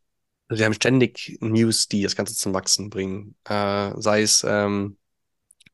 Also 0.49 0.59
wir 0.59 0.65
haben 0.65 0.73
ständig 0.73 1.37
News, 1.41 1.87
die 1.87 2.03
das 2.03 2.15
Ganze 2.15 2.35
zum 2.35 2.53
Wachsen 2.53 2.89
bringen. 2.89 3.35
Äh, 3.45 3.91
sei 3.97 4.21
es, 4.21 4.45
ähm, 4.47 4.97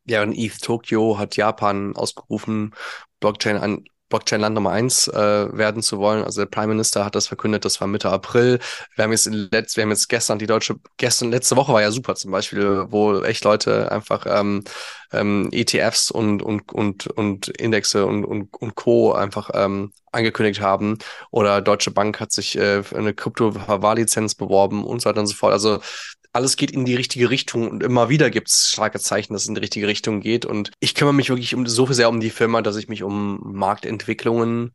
ja, 0.06 0.24
in 0.24 0.34
ETH 0.34 0.62
Tokyo 0.62 1.18
hat 1.18 1.38
Japan 1.38 1.96
ausgerufen, 1.96 2.74
Blockchain 3.20 3.58
an 3.58 3.86
Blockchain-Land 4.14 4.54
Nummer 4.54 4.70
eins 4.70 5.08
äh, 5.08 5.58
werden 5.58 5.82
zu 5.82 5.98
wollen. 5.98 6.24
Also 6.24 6.42
der 6.42 6.46
Prime 6.46 6.68
Minister 6.68 7.04
hat 7.04 7.16
das 7.16 7.26
verkündet, 7.26 7.66
das 7.66 7.82
war 7.82 7.88
Mitte 7.88 8.12
April. 8.12 8.60
Wir 8.96 9.04
haben 9.06 9.12
jetzt, 9.12 9.26
letzt, 9.26 9.76
wir 9.76 9.82
haben 9.82 9.90
jetzt 9.90 10.08
gestern 10.08 10.38
die 10.38 10.46
deutsche, 10.46 10.76
gestern, 10.98 11.32
letzte 11.32 11.56
Woche 11.56 11.74
war 11.74 11.82
ja 11.82 11.90
super 11.90 12.14
zum 12.14 12.30
Beispiel, 12.30 12.86
wo 12.90 13.22
echt 13.24 13.44
Leute 13.44 13.92
einfach 13.92 14.28
ähm, 14.30 14.64
ähm, 15.14 15.50
ETFs 15.52 16.12
und, 16.12 16.42
und, 16.42 16.72
und, 16.72 17.08
und 17.08 17.48
Indexe 17.48 18.06
und, 18.06 18.26
und, 18.26 18.54
und 18.54 18.76
Co. 18.76 19.14
einfach 19.14 19.50
ähm, 19.54 19.92
angekündigt 20.12 20.62
haben. 20.62 20.98
Oder 21.32 21.62
Deutsche 21.62 21.92
Bank 21.92 22.20
hat 22.20 22.32
sich 22.32 22.58
äh, 22.58 22.84
für 22.84 22.98
eine 22.98 23.14
Krypto-Lizenz 23.14 24.36
beworben 24.36 24.84
und 24.84 25.02
so 25.02 25.10
weiter 25.10 25.22
und 25.22 25.28
so 25.28 25.36
fort. 25.36 25.54
Also 25.54 25.80
alles 26.34 26.58
geht 26.58 26.72
in 26.72 26.86
die 26.86 26.96
richtige 26.96 27.30
Richtung 27.30 27.70
und 27.70 27.84
immer 27.84 28.10
wieder 28.10 28.30
gibt 28.32 28.50
es 28.50 28.70
starke 28.72 29.00
Zeichen, 29.00 29.34
dass 29.34 29.44
es 29.44 29.48
in 29.48 29.56
die 29.56 29.62
richtige 29.62 29.88
Richtung 29.88 30.20
geht. 30.20 30.46
Und 30.46 30.72
ich 30.80 30.96
kümmere 30.96 31.14
mich 31.14 31.30
wirklich 31.30 31.54
um, 31.54 31.68
so 31.68 31.86
sehr 31.94 32.10
um 32.10 32.20
die 32.20 32.32
Firma, 32.32 32.62
dass 32.62 32.76
ich 32.76 32.90
mich 32.90 33.04
um 33.04 33.40
Marktentwicklungen 33.54 34.74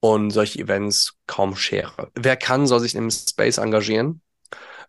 und 0.00 0.30
solche 0.30 0.58
Events 0.58 1.14
kaum 1.26 1.56
schere. 1.56 2.10
Wer 2.14 2.36
kann, 2.36 2.66
soll 2.66 2.80
sich 2.80 2.94
im 2.96 3.10
Space 3.10 3.58
engagieren. 3.58 4.20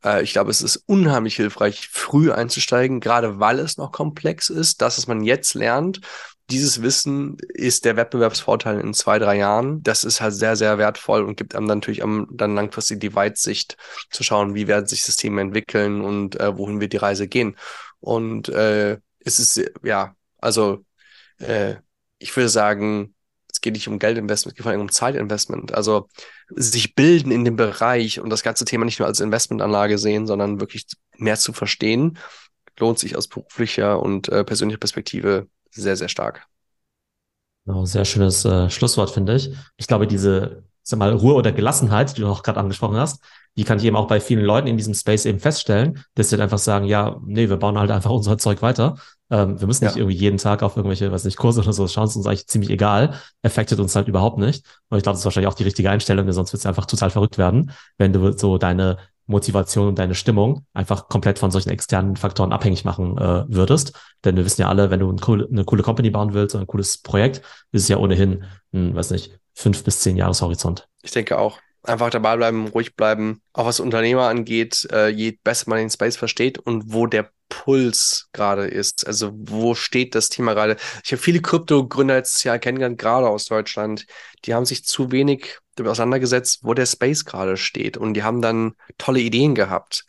Äh, 0.04 0.24
ich 0.24 0.34
glaube, 0.34 0.52
es 0.52 0.62
ist 0.62 0.78
unheimlich 0.86 1.36
hilfreich, 1.36 1.90
früh 1.90 2.32
einzusteigen, 2.32 3.00
gerade 3.00 3.40
weil 3.40 3.60
es 3.60 3.78
noch 3.78 3.92
komplex 3.92 4.50
ist. 4.50 4.82
Das, 4.82 4.98
was 4.98 5.08
man 5.08 5.24
jetzt 5.24 5.54
lernt, 5.54 6.02
dieses 6.50 6.82
Wissen 6.82 7.38
ist 7.50 7.84
der 7.84 7.98
Wettbewerbsvorteil 7.98 8.80
in 8.80 8.94
zwei, 8.94 9.20
drei 9.20 9.38
Jahren. 9.38 9.84
Das 9.84 10.04
ist 10.04 10.22
halt 10.22 10.34
sehr, 10.34 10.56
sehr 10.56 10.78
wertvoll 10.78 11.24
und 11.24 11.36
gibt 11.36 11.56
einem 11.56 11.66
natürlich 11.66 12.00
dann 12.00 12.56
langfristig 12.56 13.00
die 13.02 13.16
Weitsicht 13.16 13.76
zu 14.12 14.24
schauen, 14.24 14.56
wie 14.56 14.68
werden 14.68 14.88
sich 14.88 15.04
Systeme 15.04 15.42
entwickeln 15.42 16.02
und 16.02 16.40
äh, 16.40 16.58
wohin 16.58 16.80
wird 16.80 16.94
die 16.94 16.98
Reise 16.98 17.28
gehen. 17.28 17.58
Und 18.00 18.50
äh, 18.50 19.00
es 19.20 19.40
ist, 19.40 19.62
ja, 19.84 20.16
also 20.40 20.86
äh, 21.40 21.76
ich 22.20 22.36
würde 22.36 22.50
sagen, 22.50 23.14
geht 23.68 23.74
nicht 23.74 23.90
um 23.90 24.00
Geldinvestment, 24.00 24.54
es 24.54 24.56
geht 24.56 24.64
vor 24.64 24.72
allem 24.72 24.80
um 24.80 24.92
Zeitinvestment. 24.92 25.74
Also 25.74 26.08
sich 26.50 26.96
bilden 26.96 27.32
in 27.32 27.44
dem 27.44 27.58
Bereich 27.58 28.22
und 28.22 28.30
das 28.30 28.42
ganze 28.42 28.64
Thema 28.64 28.86
nicht 28.86 29.00
nur 29.00 29.08
als 29.08 29.20
Investmentanlage 29.20 29.98
sehen, 29.98 30.26
sondern 30.26 30.62
wirklich 30.62 30.86
mehr 31.18 31.36
zu 31.36 31.52
verstehen, 31.52 32.18
lohnt 32.80 32.98
sich 32.98 33.18
aus 33.18 33.28
beruflicher 33.28 34.02
und 34.02 34.30
äh, 34.30 34.46
persönlicher 34.46 34.80
Perspektive 34.80 35.48
sehr, 35.70 35.98
sehr 35.98 36.08
stark. 36.08 36.48
Genau, 37.66 37.84
sehr 37.84 38.06
schönes 38.06 38.46
äh, 38.46 38.70
Schlusswort, 38.70 39.10
finde 39.10 39.36
ich. 39.36 39.52
Ich 39.76 39.88
glaube, 39.88 40.08
diese, 40.08 40.64
sag 40.82 41.00
mal, 41.00 41.12
Ruhe 41.12 41.34
oder 41.34 41.52
Gelassenheit, 41.52 42.16
die 42.16 42.22
du 42.22 42.28
auch 42.28 42.44
gerade 42.44 42.62
angesprochen 42.62 42.96
hast, 42.96 43.22
die 43.58 43.64
kann 43.64 43.80
ich 43.80 43.86
eben 43.86 43.96
auch 43.96 44.08
bei 44.08 44.20
vielen 44.20 44.46
Leuten 44.46 44.68
in 44.68 44.78
diesem 44.78 44.94
Space 44.94 45.26
eben 45.26 45.40
feststellen, 45.40 46.04
dass 46.16 46.30
sie 46.30 46.36
halt 46.36 46.44
einfach 46.44 46.60
sagen, 46.60 46.86
ja, 46.86 47.20
nee, 47.26 47.50
wir 47.50 47.58
bauen 47.58 47.78
halt 47.78 47.92
einfach 47.92 48.12
unser 48.12 48.38
Zeug 48.38 48.62
weiter. 48.62 48.96
Ähm, 49.30 49.60
wir 49.60 49.68
müssen 49.68 49.84
nicht 49.84 49.96
ja. 49.96 50.02
irgendwie 50.02 50.18
jeden 50.18 50.38
Tag 50.38 50.64
auf 50.64 50.78
irgendwelche, 50.78 51.12
weiß 51.12 51.26
nicht, 51.26 51.38
Kurse 51.38 51.62
oder 51.62 51.74
so 51.74 51.88
schauen, 51.88 52.06
es 52.06 52.12
ist 52.12 52.18
uns 52.18 52.28
eigentlich 52.28 52.48
ziemlich 52.48 52.70
egal, 52.70 53.16
affectet 53.42 53.80
uns 53.80 53.96
halt 53.96 54.08
überhaupt 54.08 54.38
nicht. 54.38 54.66
Und 54.90 54.98
ich 54.98 55.04
glaube, 55.04 55.16
das 55.16 55.20
ist 55.20 55.26
wahrscheinlich 55.26 55.52
auch 55.52 55.56
die 55.56 55.64
richtige 55.64 55.90
Einstellung, 55.90 56.32
sonst 56.32 56.54
wird 56.54 56.62
es 56.62 56.66
einfach 56.66 56.86
total 56.86 57.10
verrückt 57.10 57.38
werden, 57.38 57.72
wenn 57.98 58.14
du 58.14 58.32
so 58.38 58.58
deine 58.58 58.98
Motivation 59.26 59.90
und 59.90 60.00
deine 60.00 60.16
Stimmung 60.16 60.66
einfach 60.74 61.10
komplett 61.10 61.38
von 61.38 61.52
solchen 61.52 61.70
externen 61.70 62.16
Faktoren 62.16 62.54
abhängig 62.54 62.86
machen 62.86 63.18
äh, 63.18 63.44
würdest. 63.50 64.00
Denn 64.24 64.38
wir 64.38 64.46
wissen 64.46 64.62
ja 64.62 64.70
alle, 64.70 64.90
wenn 64.90 65.02
du 65.02 65.12
ein 65.12 65.20
cool, 65.28 65.48
eine 65.52 65.66
coole 65.66 65.84
Company 65.84 66.10
bauen 66.10 66.34
willst, 66.34 66.56
ein 66.56 66.66
cooles 66.66 67.00
Projekt, 67.00 67.42
ist 67.74 67.84
es 67.84 67.88
ja 67.90 67.98
ohnehin 67.98 68.46
ein, 68.74 68.96
weiß 68.96 69.12
nicht, 69.12 69.38
fünf 69.54 69.84
bis 69.84 70.00
zehn 70.00 70.16
Jahreshorizont. 70.16 70.88
Ich 71.02 71.12
denke 71.12 71.38
auch. 71.38 71.60
Einfach 71.88 72.10
dabei 72.10 72.36
bleiben, 72.36 72.68
ruhig 72.68 72.96
bleiben. 72.96 73.42
Auch 73.54 73.66
was 73.66 73.80
Unternehmer 73.80 74.28
angeht, 74.28 74.88
äh, 74.92 75.08
je 75.08 75.38
besser 75.44 75.70
man 75.70 75.80
den 75.80 75.90
Space 75.90 76.18
versteht 76.18 76.60
und 76.60 76.94
wo 76.94 77.08
der 77.08 77.32
Puls 77.50 78.28
gerade 78.34 78.68
ist. 78.68 79.08
Also 79.08 79.32
wo 79.34 79.74
steht 79.74 80.14
das 80.14 80.30
Thema 80.30 80.54
gerade? 80.54 80.76
Ich 81.06 81.12
habe 81.12 81.22
viele 81.22 81.42
Krypto-Gründer 81.42 82.16
letztes 82.16 82.44
Jahr 82.44 82.60
kennengelernt, 82.60 83.00
gerade 83.00 83.30
aus 83.30 83.46
Deutschland. 83.46 84.06
Die 84.46 84.54
haben 84.54 84.66
sich 84.66 84.84
zu 84.84 85.12
wenig 85.12 85.60
damit 85.76 85.92
auseinandergesetzt, 85.92 86.60
wo 86.64 86.74
der 86.74 86.86
Space 86.86 87.24
gerade 87.24 87.56
steht. 87.56 87.98
Und 87.98 88.16
die 88.16 88.24
haben 88.24 88.42
dann 88.42 88.74
tolle 88.98 89.20
Ideen 89.20 89.56
gehabt, 89.56 90.06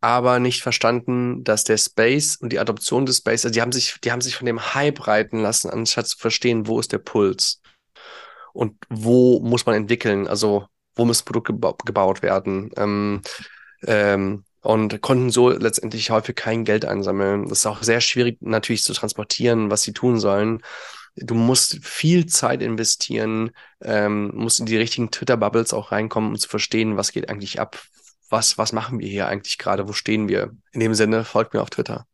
aber 0.00 0.38
nicht 0.38 0.62
verstanden, 0.62 1.44
dass 1.44 1.64
der 1.64 1.78
Space 1.78 2.36
und 2.36 2.52
die 2.52 2.58
Adoption 2.58 3.06
des 3.06 3.18
Space, 3.18 3.46
also 3.46 3.54
die 3.54 3.62
haben 3.62 3.72
sich, 3.72 3.96
die 4.04 4.12
haben 4.12 4.20
sich 4.20 4.36
von 4.36 4.46
dem 4.46 4.74
Hype 4.74 5.06
reiten 5.06 5.40
lassen, 5.40 5.70
anstatt 5.70 6.08
zu 6.08 6.18
verstehen, 6.18 6.66
wo 6.66 6.78
ist 6.78 6.92
der 6.92 6.98
Puls 6.98 7.62
und 8.52 8.76
wo 8.90 9.40
muss 9.40 9.64
man 9.64 9.74
entwickeln, 9.74 10.28
also 10.28 10.66
wo 10.94 11.04
muss 11.04 11.22
Produkt 11.22 11.48
geba 11.48 11.74
gebaut 11.84 12.22
werden. 12.22 12.70
Ähm, 12.76 13.22
ähm, 13.86 14.44
und 14.64 15.02
konnten 15.02 15.30
so 15.30 15.50
letztendlich 15.50 16.10
häufig 16.10 16.36
kein 16.36 16.64
Geld 16.64 16.86
einsammeln. 16.86 17.48
Das 17.48 17.58
ist 17.58 17.66
auch 17.66 17.82
sehr 17.82 18.00
schwierig 18.00 18.38
natürlich 18.40 18.82
zu 18.82 18.94
transportieren, 18.94 19.70
was 19.70 19.82
sie 19.82 19.92
tun 19.92 20.18
sollen. 20.18 20.62
Du 21.16 21.34
musst 21.34 21.84
viel 21.84 22.26
Zeit 22.26 22.62
investieren, 22.62 23.50
ähm, 23.82 24.30
musst 24.34 24.60
in 24.60 24.66
die 24.66 24.78
richtigen 24.78 25.10
Twitter-Bubbles 25.10 25.74
auch 25.74 25.92
reinkommen, 25.92 26.30
um 26.30 26.38
zu 26.38 26.48
verstehen, 26.48 26.96
was 26.96 27.12
geht 27.12 27.28
eigentlich 27.28 27.60
ab. 27.60 27.78
Was, 28.30 28.56
was 28.56 28.72
machen 28.72 28.98
wir 28.98 29.06
hier 29.06 29.28
eigentlich 29.28 29.58
gerade? 29.58 29.86
Wo 29.86 29.92
stehen 29.92 30.28
wir? 30.28 30.50
In 30.72 30.80
dem 30.80 30.94
Sinne, 30.94 31.24
folgt 31.24 31.52
mir 31.52 31.60
auf 31.60 31.70
Twitter. 31.70 32.06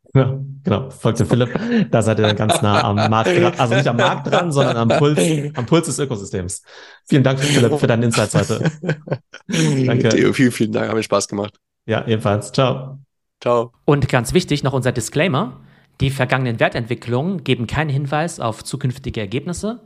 Ja, 0.14 0.38
genau, 0.62 0.90
folgt 0.90 1.20
dem 1.20 1.26
Philipp. 1.26 1.58
Da 1.90 2.02
seid 2.02 2.18
ihr 2.18 2.26
dann 2.26 2.36
ganz 2.36 2.60
nah 2.60 2.84
am 2.84 2.96
Markt 2.96 3.30
dran. 3.30 3.54
Also 3.58 3.74
nicht 3.74 3.86
am 3.88 3.96
Markt 3.96 4.30
dran, 4.30 4.52
sondern 4.52 4.76
am 4.76 4.88
Puls, 4.88 5.18
am 5.54 5.64
Puls 5.64 5.86
des 5.86 5.98
Ökosystems. 5.98 6.62
Vielen 7.06 7.22
Dank, 7.22 7.40
Philipp, 7.40 7.78
für 7.78 7.86
deinen 7.86 8.02
Insights 8.02 8.34
heute. 8.34 8.70
Danke. 9.48 10.10
Theo, 10.10 10.34
vielen, 10.34 10.52
vielen 10.52 10.72
Dank. 10.72 10.88
Hat 10.88 10.94
mir 10.94 11.02
Spaß 11.02 11.28
gemacht. 11.28 11.58
Ja, 11.86 12.06
ebenfalls. 12.06 12.52
Ciao. 12.52 12.98
Ciao. 13.40 13.72
Und 13.86 14.08
ganz 14.08 14.34
wichtig 14.34 14.62
noch 14.62 14.74
unser 14.74 14.92
Disclaimer. 14.92 15.60
Die 16.00 16.10
vergangenen 16.10 16.60
Wertentwicklungen 16.60 17.44
geben 17.44 17.66
keinen 17.66 17.90
Hinweis 17.90 18.38
auf 18.38 18.62
zukünftige 18.64 19.20
Ergebnisse 19.20 19.80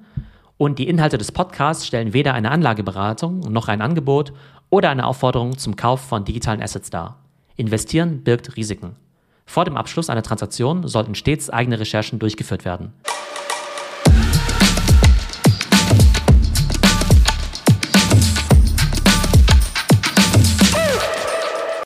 und 0.57 0.79
die 0.79 0.88
Inhalte 0.88 1.19
des 1.19 1.33
Podcasts 1.33 1.87
stellen 1.87 2.12
weder 2.12 2.35
eine 2.35 2.51
Anlageberatung 2.51 3.40
noch 3.40 3.69
ein 3.69 3.83
Angebot 3.83 4.33
oder 4.71 4.90
eine 4.90 5.07
Aufforderung 5.07 5.59
zum 5.59 5.77
Kauf 5.77 6.01
von 6.01 6.25
digitalen 6.25 6.62
Assets 6.62 6.90
dar. 6.90 7.23
Investieren 7.57 8.23
birgt 8.23 8.57
Risiken. 8.57 8.97
Vor 9.46 9.64
dem 9.64 9.76
Abschluss 9.76 10.11
einer 10.11 10.22
Transaktion 10.22 10.87
sollten 10.87 11.14
stets 11.14 11.48
eigene 11.48 11.80
Recherchen 11.80 12.18
durchgeführt 12.18 12.64
werden. 12.64 12.92